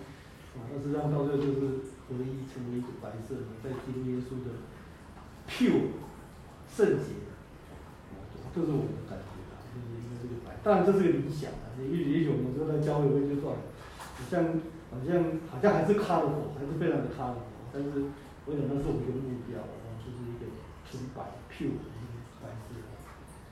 [0.61, 4.61] 啊，但实际上到最后就是合一成为一个白色的，在基督耶稣的
[5.49, 5.97] pure
[6.69, 7.17] 圣洁，
[8.53, 14.45] 这是我的感觉啊，就是因为这个白，当然这是个理想啊，也也许我们说在教会会就算，好像
[14.93, 15.17] 好像
[15.49, 17.49] 好像还是 colorful，还是非常的 colorful。
[17.73, 17.89] 但是，
[18.45, 20.45] 我想那是我们一个目标，然后就是一个
[20.85, 21.85] 纯白 pure 的
[22.43, 22.77] 白色。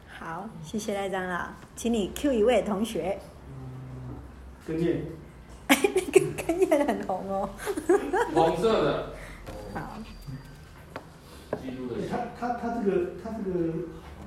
[0.07, 3.19] 好，谢谢赖长老，请你 Q 一位同学。
[3.49, 4.15] 嗯，
[4.67, 5.05] 跟叶。
[5.69, 7.49] 哎，那个根叶很红哦。
[8.35, 9.15] 红色的。
[9.73, 9.97] 好。
[11.63, 11.95] 记录的。
[12.11, 13.55] 他他他这个他这个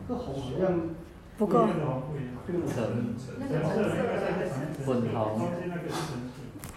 [0.07, 0.89] 这红好像
[1.37, 1.67] 不够。
[2.47, 3.39] 这个橙橙
[4.83, 5.47] 粉红。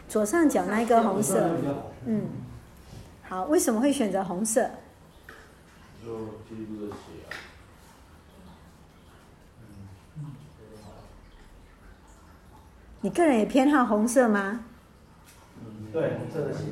[0.06, 1.50] 左上角那一个红色，
[2.04, 2.28] 嗯。
[3.28, 4.70] 好，为什么会选择红色？
[6.04, 7.34] 就基督的血啊。
[13.00, 14.60] 你个人也偏好红色吗？
[15.60, 16.66] 嗯，对，红色的鞋。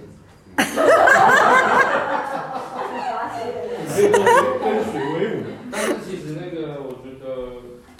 [4.62, 5.42] 跟水为伍。
[5.72, 7.24] 但是其实那个，我觉得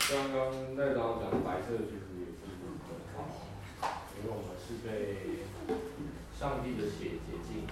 [0.09, 2.47] 刚刚赖长讲的白色其实也是
[2.87, 2.87] 很
[3.17, 3.19] 好，
[4.17, 4.89] 因为我们是被
[6.39, 7.67] 上帝的血洁净。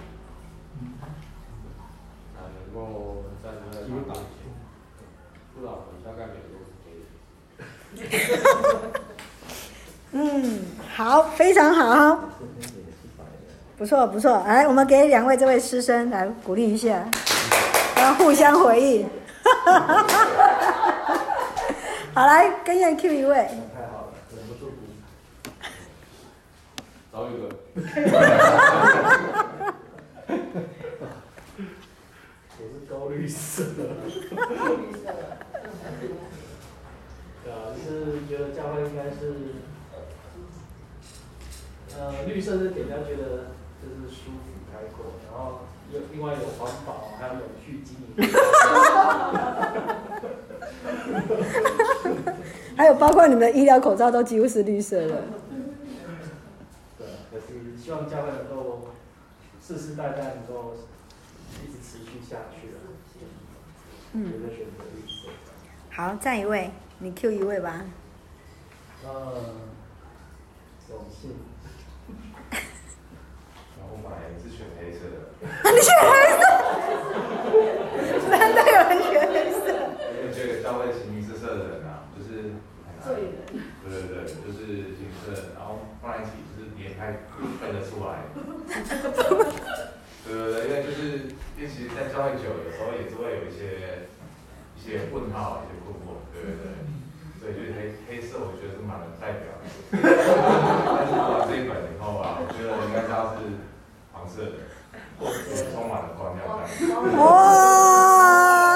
[10.11, 10.59] 嗯，
[10.95, 12.19] 好，非常好，
[13.77, 14.43] 不错不错。
[14.47, 17.03] 来，我们给两位这位师生来鼓励一下，
[17.95, 19.05] 然后互相回忆。
[22.13, 23.49] 好，来，跟上 Q 一位。
[32.93, 33.69] 高绿色的。
[37.43, 39.55] 对啊，就是觉得教会应该是，
[41.97, 44.37] 呃，绿色是点人家觉得就是舒服
[44.71, 45.41] 开阔，然后
[45.91, 48.15] 又另外有环保，还有永续经营。
[52.77, 55.23] 还有包括你们的医疗口罩都几乎是绿色的。
[56.97, 57.43] 对，可是
[57.77, 58.87] 希望教会能够
[59.61, 60.75] 世世代代能够。
[61.61, 62.75] 一直持续下去了。
[64.13, 64.33] 嗯。
[65.89, 67.85] 好，再一位，你 Q 一位吧。
[69.05, 69.09] 嗯，
[70.89, 71.35] 永信。
[73.77, 74.09] 然后买
[74.41, 75.15] 是选黑色的。
[75.71, 76.43] 你选黑色？
[78.29, 79.61] 难得有人选黑色。
[80.15, 82.53] 因为这个教会形形色色的人啊，就是。
[83.03, 83.07] 对
[83.83, 84.57] 对对，就是
[84.95, 85.67] 形色，然后
[86.01, 87.01] 放在一起就是连开
[87.59, 88.11] 分得出来。
[90.25, 91.01] 对对对，因为就是
[91.57, 94.07] 因为其实在教会久，有时候也是会有一些。
[94.75, 96.67] 一些问号，一些困惑， 对对对，
[97.39, 99.63] 所以就是黑黑色，我觉得是蛮能代表的。
[99.95, 103.39] 但是读完这一本以后啊，我觉得应该它是
[104.11, 104.59] 黄色的，
[105.17, 106.43] 或者是充满了光亮。
[107.23, 108.75] 哇！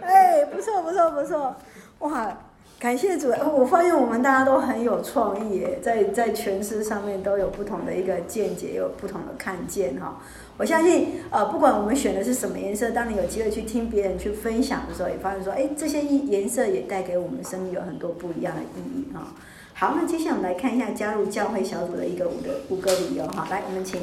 [0.00, 1.54] 哎，不错不错不错，
[1.98, 2.34] 哇！
[2.80, 10.18] 感谢主，我发现我们大家都很有创意耶，在在诠释上面都有不同的一个见解，有不同的看见哈。
[10.56, 19.28] 我相信，呃，不管我们选的是什么颜色，当你有机会去听别人去分享的时候，也发现说，哎，这些颜色也带给我们生命有很多不一样的意义哈。
[19.74, 23.46] 好，那接下来我们来看一下加入教会小组的一个五的五个理由哈。
[23.50, 24.00] 来，我们请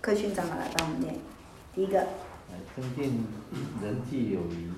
[0.00, 1.14] 科勋长老来帮我们念。
[1.74, 3.26] 第一个，来增进
[3.82, 4.70] 人际友谊，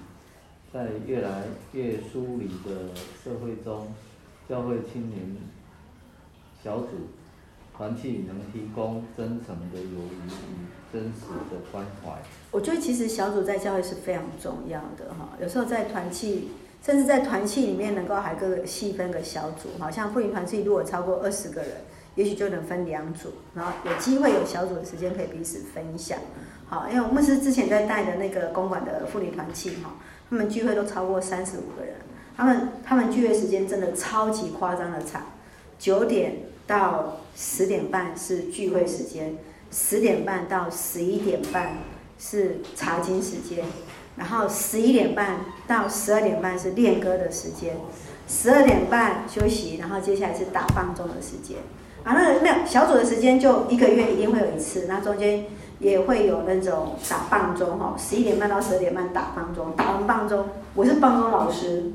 [0.77, 2.93] 在越来越疏离的
[3.25, 3.87] 社会中，
[4.47, 5.23] 教会青年
[6.63, 6.89] 小组
[7.75, 12.13] 团契能提供真诚的友谊与真实的关怀。
[12.51, 15.31] 我觉得其实小组在教会是非常重要的哈。
[15.41, 16.51] 有时候在团契，
[16.85, 21.71] 甚至在团契里面能够还各个细分个小组，好像妇女团契如果超过二十个人，
[22.17, 26.19] 也许就能分两组，然后有机会有小组的时间可以彼此分享。
[26.69, 29.95] 好，因为我们是之前在带的那个公馆的妇女团契哈，
[30.29, 31.95] 他们聚会都超过三十五个人，
[32.37, 35.23] 他们他们聚会时间真的超级夸张的长，
[35.79, 39.37] 九点到十点半是聚会时间。
[39.69, 41.79] 十点半到十一点半
[42.19, 43.65] 是查经时间，
[44.17, 47.77] 然后十一点半到十二点半是练歌的时间，
[48.29, 51.59] 十二点半休息，然后接下来是打棒钟的时间。
[52.05, 55.47] 啊，那个没有小组的时间就一个月一定会有一次，那中间
[55.79, 61.93] 也会有那种打棒钟哈，十一点半到十二点半打棒钟，打完棒钟，我是棒钟老师，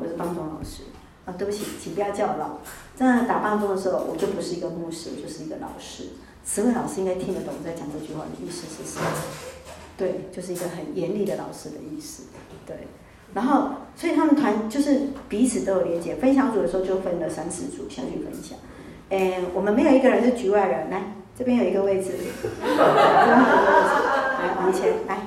[0.00, 0.82] 我是棒钟老师
[1.24, 2.58] 啊，对不起，请不要叫我老，
[2.96, 6.04] 真的打棒钟的时候，我就不是一个牧师，我就是一个老师。
[6.44, 9.06] 慈惠老师应该听得懂我在讲这句话的意思是什么？
[9.96, 12.24] 对，就是一个很严厉的老师的意思。
[12.66, 12.76] 对，
[13.32, 18.58] 然后所以他们团就是彼此都有连接，分享组的时候就分了三四组下去分享。
[19.10, 23.94] 诶，我们没有一个人是局外人，来这边有一个位置，这边有一个位置，
[24.38, 25.22] 来往前来，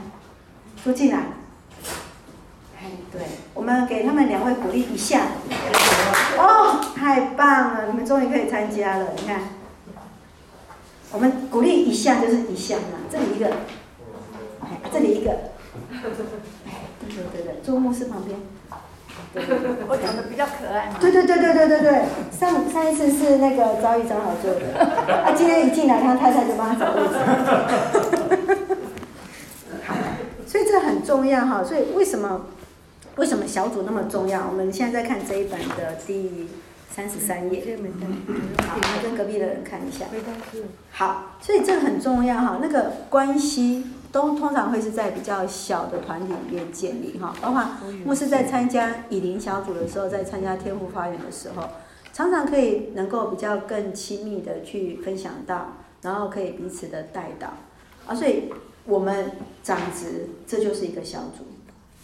[0.82, 1.18] 坐进来。
[2.80, 3.22] 哎，对，
[3.54, 5.24] 我们给他们两位鼓励一下。
[6.38, 9.42] 哦，太棒了，你们终于可以参加了，你看。
[11.12, 13.48] 我们鼓励一下就是一下嘛，这里一个，
[14.62, 15.32] 哎，这里一个，
[15.92, 18.40] 哎，对对对对，坐牧师旁边。
[19.36, 20.98] 对对对，我长得比较可爱嘛。
[21.00, 24.80] 对对对对对对对，上上一次是那个遭遇长老做的，
[25.14, 27.14] 啊，今天一进来，他太太就帮他找位置。
[29.86, 29.94] 好，
[30.48, 32.46] 所以这很重要哈，所以为什么
[33.18, 34.48] 为什么小组那么重要？
[34.50, 36.50] 我们现在在看这一本的第。
[36.96, 37.78] 三十三页，
[38.66, 40.06] 好，来跟隔壁的人看一下。
[40.92, 42.60] 好，所以这个很重要哈。
[42.62, 47.36] 那个关系都通常会是在比较小的团体里面建立哈。
[47.42, 47.62] 包括
[48.06, 51.68] 牧师在参加以灵小组的时候，在参加天赋发源的时候，
[52.14, 57.56] 常常可以能够比较更亲密的去分享到，然后可以彼此的带到
[58.08, 58.16] 啊。
[58.16, 58.54] 所以
[58.86, 61.44] 我们长子这就是一个小组，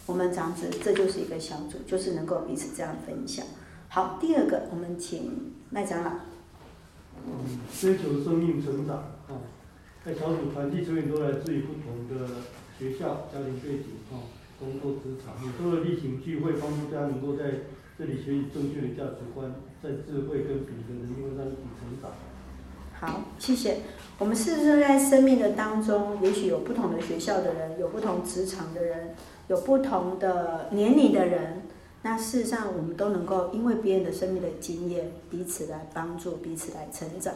[0.05, 3.45] 我们长子这就是一个小组，就是能够彼此这样分享。
[3.87, 6.11] 好，第二个，我们请麦长老。
[7.25, 9.20] 嗯，追求生命成长啊，
[10.03, 12.27] 在小组团体成员都来自于不同的
[12.79, 14.17] 学校、家庭背景啊，
[14.59, 17.43] 工作职场，很多的例行聚会，帮助大家能够在
[17.99, 22.11] 这里学习正确的价值观，在智慧跟品格的能力上一起成长。
[22.99, 23.77] 好，谢谢。
[24.17, 29.15] 我们是不是在生命的当中，也许有不同的学校的人，有不同职场的人，
[29.49, 31.61] 有不同的年龄的人？
[32.01, 37.35] 那事实上，我们都能够因为别人的生命的经验，彼此来帮助，彼此来成长。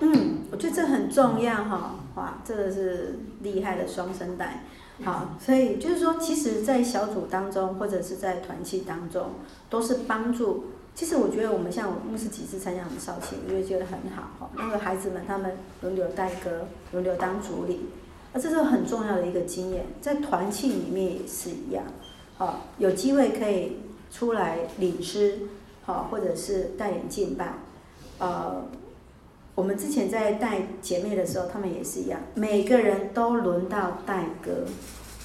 [0.00, 4.64] 嗯，我觉得这很重要哈，哇，这个是厉害的双生带。
[5.04, 9.30] 好，所以就是说，其实，在小组当中，或者是在团契当中，
[9.70, 10.64] 都是帮助。
[10.94, 14.50] 其实我觉得，我们像我牧师几次参加我们少庆，我就觉得很好哈。
[14.56, 17.90] 那个孩子们，他们轮流带歌，轮流当主理，
[18.32, 19.86] 啊，这是很重要的一个经验。
[20.00, 21.84] 在团契里面也是一样，
[22.36, 23.76] 好，有机会可以
[24.10, 25.38] 出来领诗。
[25.84, 27.54] 好，或者是带领敬拜，
[28.18, 28.64] 呃，
[29.54, 34.66] 我们之前在带姐妹的时候，她们也是一样，每个人都轮到带歌，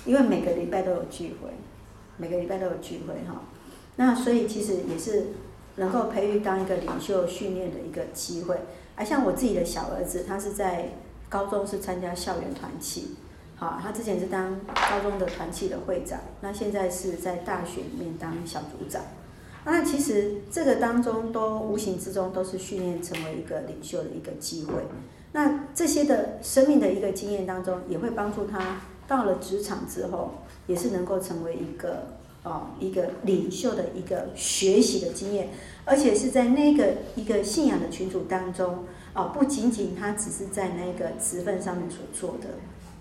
[0.05, 1.49] 因为每个礼拜都有聚会，
[2.17, 3.41] 每个礼拜都有聚会哈。
[3.95, 5.27] 那所以其实也是
[5.75, 8.57] 能够培育当一个领袖训练的一个机会。
[8.95, 10.89] 而像我自己的小儿子，他是在
[11.29, 13.15] 高中是参加校园团契，
[13.55, 19.01] 好，他之前是当高中的团契的会长，那现在是在大学里面当小组长。
[19.63, 24.73] 那其实这个当中都无形之中都是训练成为一个领袖的一个机会。
[25.33, 30.31] 那这些的生命的一个经验当中，也会帮助他到了职场之后，
[30.67, 32.07] 也是能够成为一个
[32.43, 35.49] 哦一个领袖的一个学习的经验，
[35.85, 38.83] 而且是在那个一个信仰的群组当中
[39.13, 42.49] 哦，不仅仅他只是在那个职分上面所做的，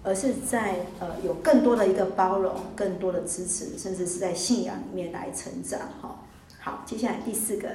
[0.04, 6.19] 而是在呃有更多的一个包容、更多的支持，甚至是在信仰里面来成长哈。
[6.62, 7.68] 好，接下来第四个，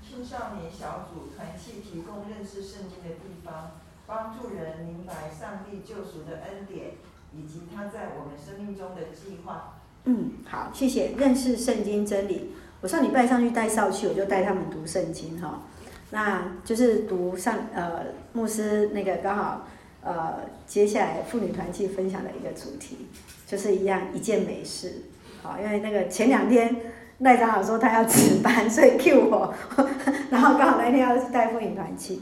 [0.00, 3.72] 青少年小组团契提供认识圣经的地方，
[4.06, 6.92] 帮助人明白上帝救赎的恩典，
[7.36, 9.74] 以及他在我们生命中的计划。
[10.04, 11.12] 嗯，好，谢谢。
[11.18, 15.64] 认识圣经真理，我上礼拜上去带少去，我就带他们读圣经哈。
[16.12, 19.66] 那就是读上呃牧师那个刚好
[20.02, 23.08] 呃接下来妇女团契分享的一个主题，
[23.46, 25.02] 就是一样一件美事。
[25.42, 26.74] 好，因为那个前两天。
[27.18, 29.54] 赖长老说他要值班， 所以 Q 我，
[30.30, 32.20] 然后刚好那天要带妇女团去。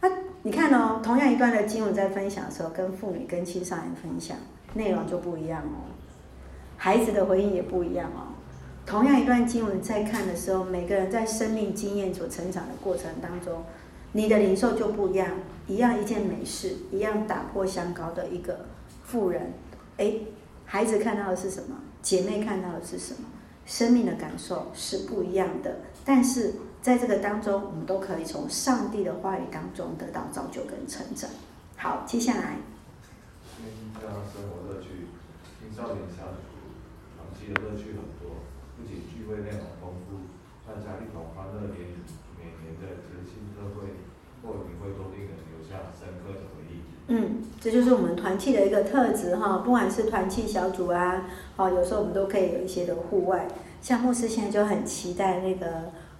[0.00, 0.08] 啊，
[0.42, 4.36] 你看哦，同样一段的经文在分享的时候，跟妇女、跟青少年分享
[4.74, 5.92] 内容就不一样哦，
[6.76, 8.32] 孩子的回应也不一样哦。
[8.86, 13.62] 同样一段经文在看的时候，每个人在生命经验所成长的过程当中，
[14.12, 15.28] 你的领受就不一样。
[15.68, 18.66] 一样一件美事，一样打破香膏的一个
[19.04, 19.52] 妇人，
[19.98, 20.14] 哎，
[20.64, 21.76] 孩子看到的是什么？
[22.02, 23.28] 姐妹看到的是什么？
[23.70, 31.30] 生命的感受是不一样的，但是在这个当中，我们都可以从上帝的话语当中得到造就跟成长。
[31.76, 32.58] 好，接下来。
[33.54, 35.06] 添加生活乐趣，
[35.62, 36.50] 青少年小组
[37.14, 38.42] 长期的乐趣很多，
[38.74, 40.26] 不仅聚会内容丰富，
[40.66, 42.02] 大家一同欢乐联谊，
[42.34, 44.02] 每年的节庆特会
[44.42, 46.82] 或营会都令人留下深刻的回忆。
[47.06, 53.46] 嗯，这就是我们团契的一个特质哈，不管是团契小组啊，哦，有时候我们都可以有一些的户外，
[53.82, 55.66] 像牧师现在就很期待那个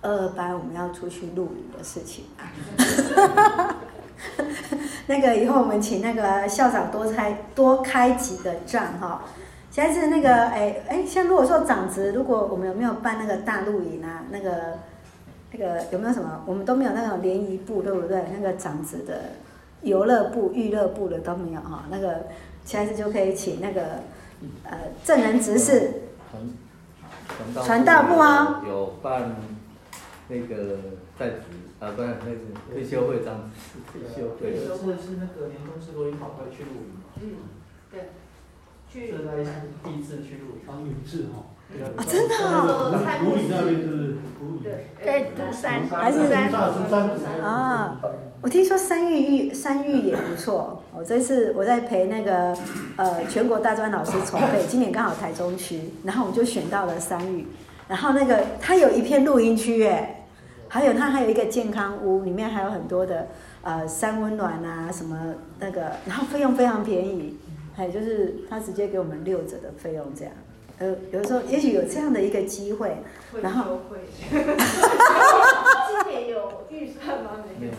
[0.02, 2.52] 二二八我们要出去露营的事情啊。
[5.06, 9.22] 那个以后我们请那个校长多开多开几个站哈。
[9.70, 14.24] 现在是那个哎哎，像如果说长子，如果我们有没有办那个大露营啊？
[14.30, 14.78] 那个
[15.52, 16.42] 那个有没有什么？
[16.44, 18.24] 我们都没有那种联谊部，对不对？
[18.36, 19.22] 那个长子的。
[19.82, 22.26] 游乐部、娱乐部的都没有哈，那个
[22.64, 23.82] 下次就可以请那个
[24.64, 26.02] 呃正人执事
[27.28, 29.36] 传传道部啊，有办
[30.28, 30.76] 那个
[31.18, 31.42] 在职
[31.78, 32.36] 啊，不是那个
[32.72, 33.50] 退休会长
[33.92, 37.00] 退休会，退休会是那个年终是录音跑会去录音嘛？
[37.20, 37.34] 嗯，
[37.90, 38.10] 对，
[38.90, 39.12] 去。
[39.12, 39.50] 这是
[39.82, 41.46] 第一次去录音，当录制哈。
[41.96, 42.92] 啊，真的啊！
[43.24, 44.16] 古里那边是
[44.62, 46.50] 对，在独山还是山？
[47.42, 47.98] 啊，
[48.42, 50.82] 我听说山玉玉山玉也不错。
[50.94, 52.54] 我这次我在陪那个
[52.96, 57.46] 呃全国大专老师筹备，今年刚好台中区，然后我们就选到了山玉。
[57.88, 60.24] 然后那个它有一片露营区哎，
[60.68, 63.28] 还有它还有一个健康屋，里面还有很多的
[63.62, 67.38] 呃三温暖啊什么那个，然后费用非常便宜，
[67.74, 70.34] 还有就是他直接给我们六折的费用这样。
[70.80, 72.96] 呃，有的时候也许有这样的一个机会，
[73.42, 73.80] 然后，
[74.30, 74.38] 今
[76.08, 77.32] 年有预算吗？
[77.60, 77.72] 没有。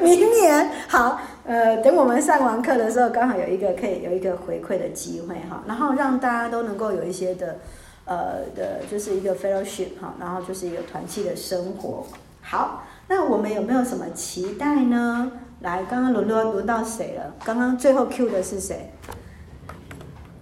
[0.00, 7.58] 明年，明年好，呃，等我们上完课的时候，刚好有一个可以有一个回馈的机会哈，然后让大家都能够有一些的
[8.04, 12.06] 呃的，就是一个 fellowship 哈，然后就是一个团契的生活。
[12.40, 15.32] 好，那我们有没有什么期待呢？
[15.60, 17.34] 来，刚刚轮到轮到谁了？
[17.44, 18.92] 刚刚最后 Q 的是谁？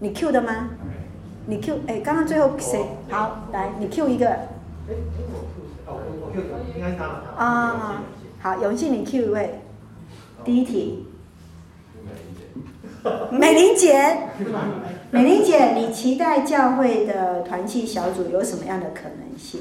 [0.01, 0.71] 你 Q 的吗？
[1.47, 2.85] 你 Q 哎，刚刚最后谁？
[3.11, 4.29] 好，来你 Q 一个。
[4.29, 4.49] 哎，
[4.89, 7.05] 我 Q 哦，我 Q 的，应该是他。
[7.45, 8.03] 啊，
[8.41, 9.61] 好，永信你 Q 一位。
[10.43, 11.07] 第一题。
[13.31, 14.29] 美玲姐。
[15.11, 19.61] 美玲姐，你期待教会的团契小组有什么样的可能性？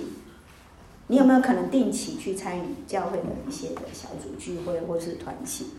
[1.07, 5.71] 你有没有可能定期去参与教会的一些的小组聚会或是团契？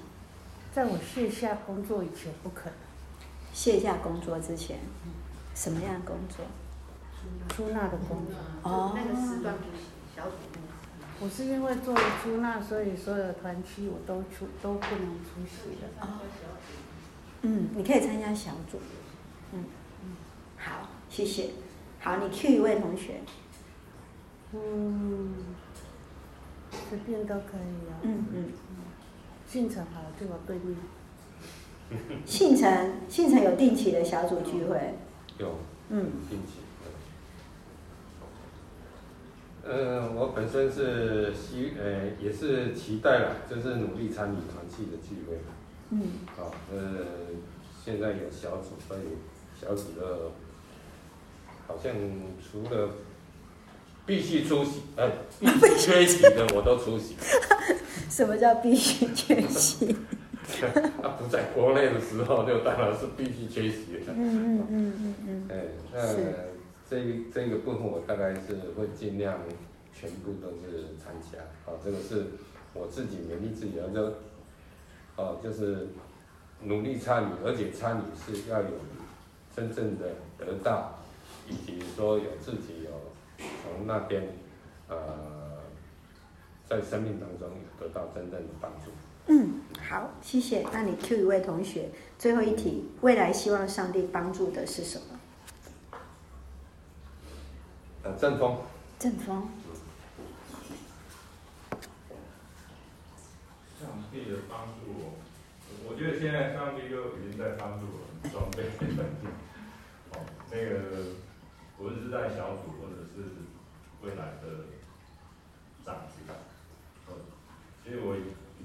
[0.75, 2.90] 在我卸下工作以前，不可能。
[3.53, 4.79] 卸下工作之前，
[5.55, 6.45] 什么样的工作？
[7.49, 8.35] 出纳的工作。
[8.63, 8.93] 哦。
[8.95, 9.55] 那个时段
[10.17, 10.37] 小组。
[11.21, 15.87] 我是因为做了出纳，所以所有的团期我都出都不能出席的。
[16.01, 16.21] 哦。
[17.43, 18.79] 嗯，你可以参加小组。
[19.53, 19.65] 嗯
[20.03, 20.17] 嗯。
[20.57, 21.51] 好，谢谢。
[22.01, 23.21] 好，你 Q 一位同学。
[24.53, 25.35] 嗯，
[26.71, 28.01] 随便都可以啊。
[28.03, 28.53] 嗯嗯。
[29.47, 30.77] 信诚好，就我对面。
[32.25, 34.95] 信诚，信诚有定期的小组聚会。
[35.39, 35.57] 有。
[35.89, 36.11] 嗯。
[36.29, 36.61] 定期。
[39.63, 45.39] 呃，我本身是希，呃，也是期待了，就是努力参与团契的聚会。
[45.91, 46.03] 嗯。
[46.37, 47.07] 好，呃，
[47.85, 49.01] 现在有小组，所以
[49.61, 50.31] 小组的，
[51.67, 51.93] 好像
[52.41, 52.91] 除了。
[54.07, 55.09] 必须出席，呃，
[55.39, 57.15] 必须缺席的我都出席。
[58.11, 59.95] 什么叫必须缺席？
[61.03, 64.13] 他不在国内的时候，就当然是必须缺席的。
[64.15, 65.49] 嗯嗯嗯嗯嗯。
[65.51, 66.15] 哎，那
[66.89, 66.97] 这
[67.33, 69.39] 这个部分我大概是会尽量
[69.93, 71.39] 全部都是参加。
[71.65, 72.27] 好，这个是
[72.75, 74.13] 我自己勉励自己，就
[75.17, 75.89] 哦，就是
[76.63, 78.71] 努力参与，而且参与是要有
[79.55, 80.07] 真正的
[80.39, 80.99] 得到，
[81.49, 82.91] 以及说有自己有。
[83.63, 84.23] 从那边，
[84.87, 84.97] 呃，
[86.69, 87.49] 在生命当中
[87.79, 88.91] 得到真正的帮助。
[89.33, 90.67] 嗯，好，谢谢。
[90.73, 91.89] 那你 Q 一位同学，
[92.19, 95.21] 最后一题，未来希望上帝帮助的是什么？
[98.03, 98.59] 呃，阵风。
[98.99, 99.49] 阵风。
[103.81, 105.13] 上帝的帮助我，
[105.89, 108.65] 我觉得现在上帝就已经在帮助我装备。
[110.11, 111.15] 哦，那个。
[111.79, 113.25] 无论是在小组，或者是
[114.03, 114.67] 未来的
[115.83, 116.21] 长子，
[117.09, 117.15] 呃，
[117.83, 118.21] 其实我以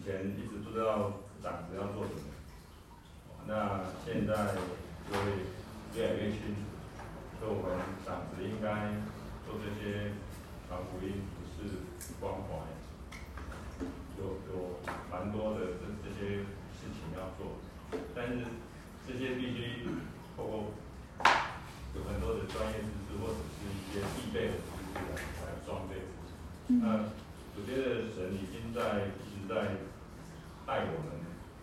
[0.05, 2.29] 前一直不知道长子要做什么，
[3.47, 4.53] 那现在
[5.09, 5.49] 就会
[5.97, 6.61] 越来越清楚，
[7.41, 7.73] 说我们
[8.05, 9.01] 长子应该
[9.49, 10.13] 做这些
[10.69, 11.81] 传福音，不是
[12.21, 12.61] 关怀，
[14.21, 14.77] 有有
[15.09, 16.45] 蛮多的这这些
[16.77, 17.57] 事情要做，
[18.13, 18.45] 但是
[19.07, 19.89] 这些必须
[20.37, 20.71] 透过
[21.95, 23.15] 有很多的专业知识。
[23.15, 24.59] 或者是一些必备的知
[24.91, 25.95] 识来来装备。
[26.67, 27.07] 那
[27.55, 29.71] 我觉得神已经在一直在
[30.65, 31.07] 带我们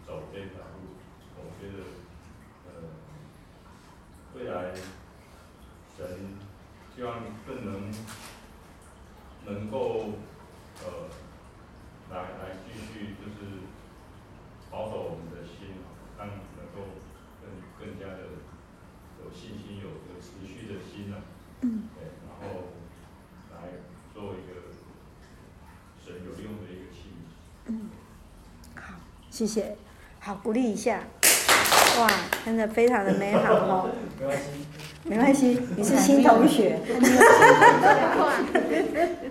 [0.06, 0.94] 走这条路。
[1.36, 1.78] 我觉得，
[2.66, 2.70] 呃，
[4.34, 4.72] 未来
[5.96, 6.06] 神
[6.94, 7.92] 希望更能
[9.44, 10.12] 能够
[10.84, 11.08] 呃
[12.10, 13.60] 来来继续就是
[14.70, 15.82] 保守我们的心，
[16.16, 16.88] 让能够
[17.40, 18.22] 更更加的
[19.24, 21.18] 有信心，有有持续的心啊。
[21.62, 22.68] 嗯，对，然后
[23.52, 23.68] 来
[24.14, 24.70] 做一个
[26.04, 27.66] 神有用的一个器皿。
[27.66, 27.90] 嗯，
[28.76, 28.94] 好，
[29.32, 29.74] 谢谢，
[30.20, 31.04] 好，鼓励一下。
[31.98, 32.10] 哇，
[32.44, 33.90] 真的非常的美好哦。
[34.20, 34.54] 没关系，
[35.04, 36.78] 没关系，你是新同学。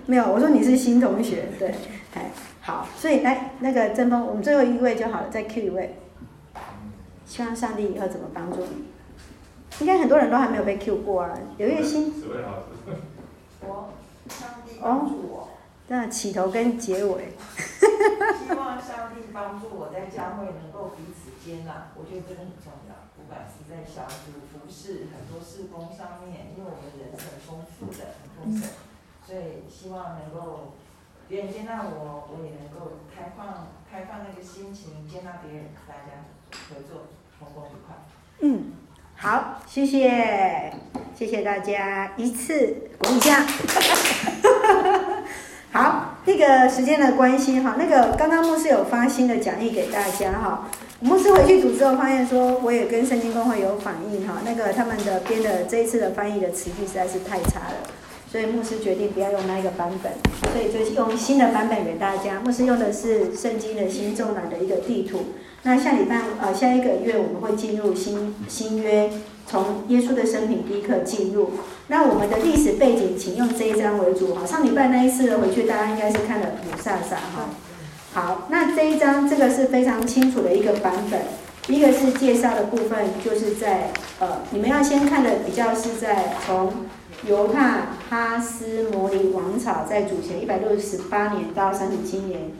[0.07, 1.75] 没有，我说你是新同学，对，
[2.15, 5.95] 哎，好，所以来那个阵风，我们最后一位就好了，再 Q 一位。
[7.27, 8.85] 希望上帝以后怎么帮助你？
[9.81, 11.29] 应该很多人都还没有被 Q 过啊，
[11.59, 12.11] 刘月心。
[13.61, 13.93] 我，
[14.27, 15.49] 上帝帮助我。
[15.89, 17.35] 那起头跟结尾。
[18.37, 22.95] 希望上帝帮助我在教会能够彼此接纳，我觉得这个很重要。
[23.15, 28.67] 不管是在小组服饰很多事工上面，因为我们人是很丰富的，很丰盛，
[29.25, 30.73] 所以希望能够
[31.27, 36.25] 别人接纳我，我也能够开放开放那个心情接纳别人，大家
[36.69, 37.07] 合作，
[37.39, 37.95] 同工愉快。
[38.41, 38.73] 嗯。
[39.15, 40.73] 好，谢谢，
[41.13, 43.45] 谢谢大家，一次鼓一下。
[45.73, 50.67] 好，那个时间的关系哈，那个刚刚牧师有发新的讲义给大家哈，
[50.99, 57.87] 牧师回去组之后发现说，我也跟圣经公会有反映哈，那个他们的编的这一次的翻译的词句实在是太差了，
[58.29, 60.11] 所以牧师决定不要用那个版本，
[60.51, 62.41] 所以就用新的版本给大家。
[62.43, 65.23] 牧师用的是圣经的新中南的一个地图。
[65.63, 69.11] 那下礼拜呃下一个月我们会进入新新约，
[69.45, 71.51] 从耶稣的生平第一课进入。
[71.87, 74.45] 那我们的历史背景，请用这一章为主哈。
[74.45, 77.49] 上礼拜那一次回去，大家应该是看了母萨萨哈。
[78.13, 81.21] 好，那这一章这个是非常清楚的一个版本。
[81.67, 86.73] 一个是介绍的部分，就是在呃，你们要先看的比较是在从
[87.27, 92.51] 犹太哈斯摩尼王朝在主前一百六十八年到三十七年，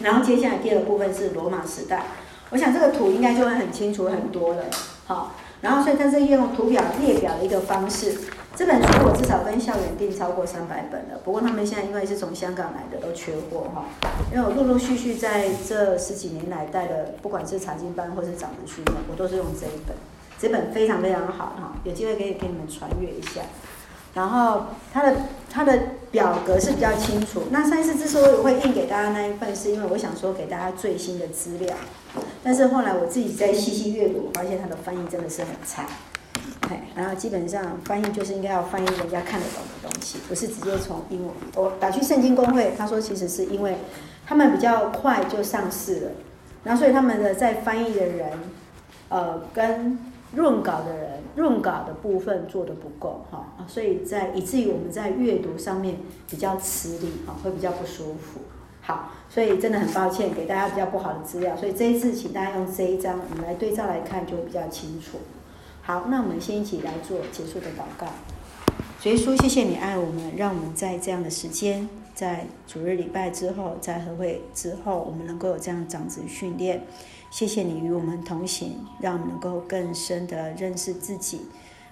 [0.00, 2.04] 然后接下来第二部分是罗马时代。
[2.50, 4.64] 我想这个图应该就会很清楚很多了，
[5.06, 5.32] 好，
[5.62, 8.14] 然后所以它是用图表列表的一个方式。
[8.54, 13.86] 这本书我至少跟校园订超过三百本了，不过他们现在因为是从香港来的，都缺货哈。
[14.30, 19.96] 因为我陆陆续续在这十几年来带的，不管是财经班或是长子训练，我都是用这一本，
[20.38, 23.40] 这本非常非常好哈，有机会可以给你们传阅一下。
[24.14, 25.16] 然后它的
[25.50, 25.78] 它的
[26.10, 27.44] 表格是比较清楚。
[27.50, 31.74] 那上一次之所以会印给大家那一份，是因为我想说给大家最新的资料，
[32.42, 35.86] 但是后来我自己在细细阅读，我发现它的翻译真的是很差。
[36.94, 41.30] 然后基本上翻译就是应该要翻译人家看得懂的东西，不是直接从英文。
[41.54, 43.76] 我打去圣经公会，他说其实是因为
[44.26, 46.10] 他们比较快就上市了，
[46.64, 48.30] 然后所以他们的在翻译的人，
[49.10, 49.98] 呃，跟
[50.34, 55.96] 润稿的人润稿的部分做得不够哈，所以在以至于我们在阅读上面
[56.28, 58.40] 比较吃力啊，会比较不舒服。
[58.84, 65.18] 好，所以真的很抱歉给大家比较不好的资料，所以这一次请大家用这一张，我们来对照来看就会比较清楚。
[65.82, 68.06] 好，那我们先一起来做结束的祷告。
[69.00, 76.82] 主耶稣，谢谢你爱我们，让我们在这样的时间，在主日礼拜之后，在和会之后，我们能够有这样的长子训练。
[77.32, 81.40] 谢谢你与我们同行，让我们能够更深的认识自己，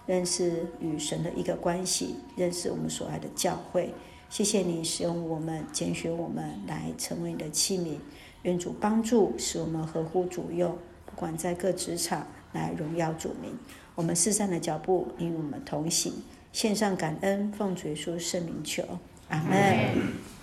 [0.04, 3.94] 认识与神的一个关系，认识我们所爱的教会。
[4.28, 7.96] 谢谢你使用我们，拣选我们来成为你的器皿。
[8.42, 10.76] 愿主帮助，使我们合乎主用，
[11.06, 13.58] 不管在各职场来荣耀主名。
[13.94, 16.12] 我们四散的脚步与我们同行，
[16.52, 18.84] 献上感恩，奉主耶稣圣名求，
[19.30, 20.39] 阿门。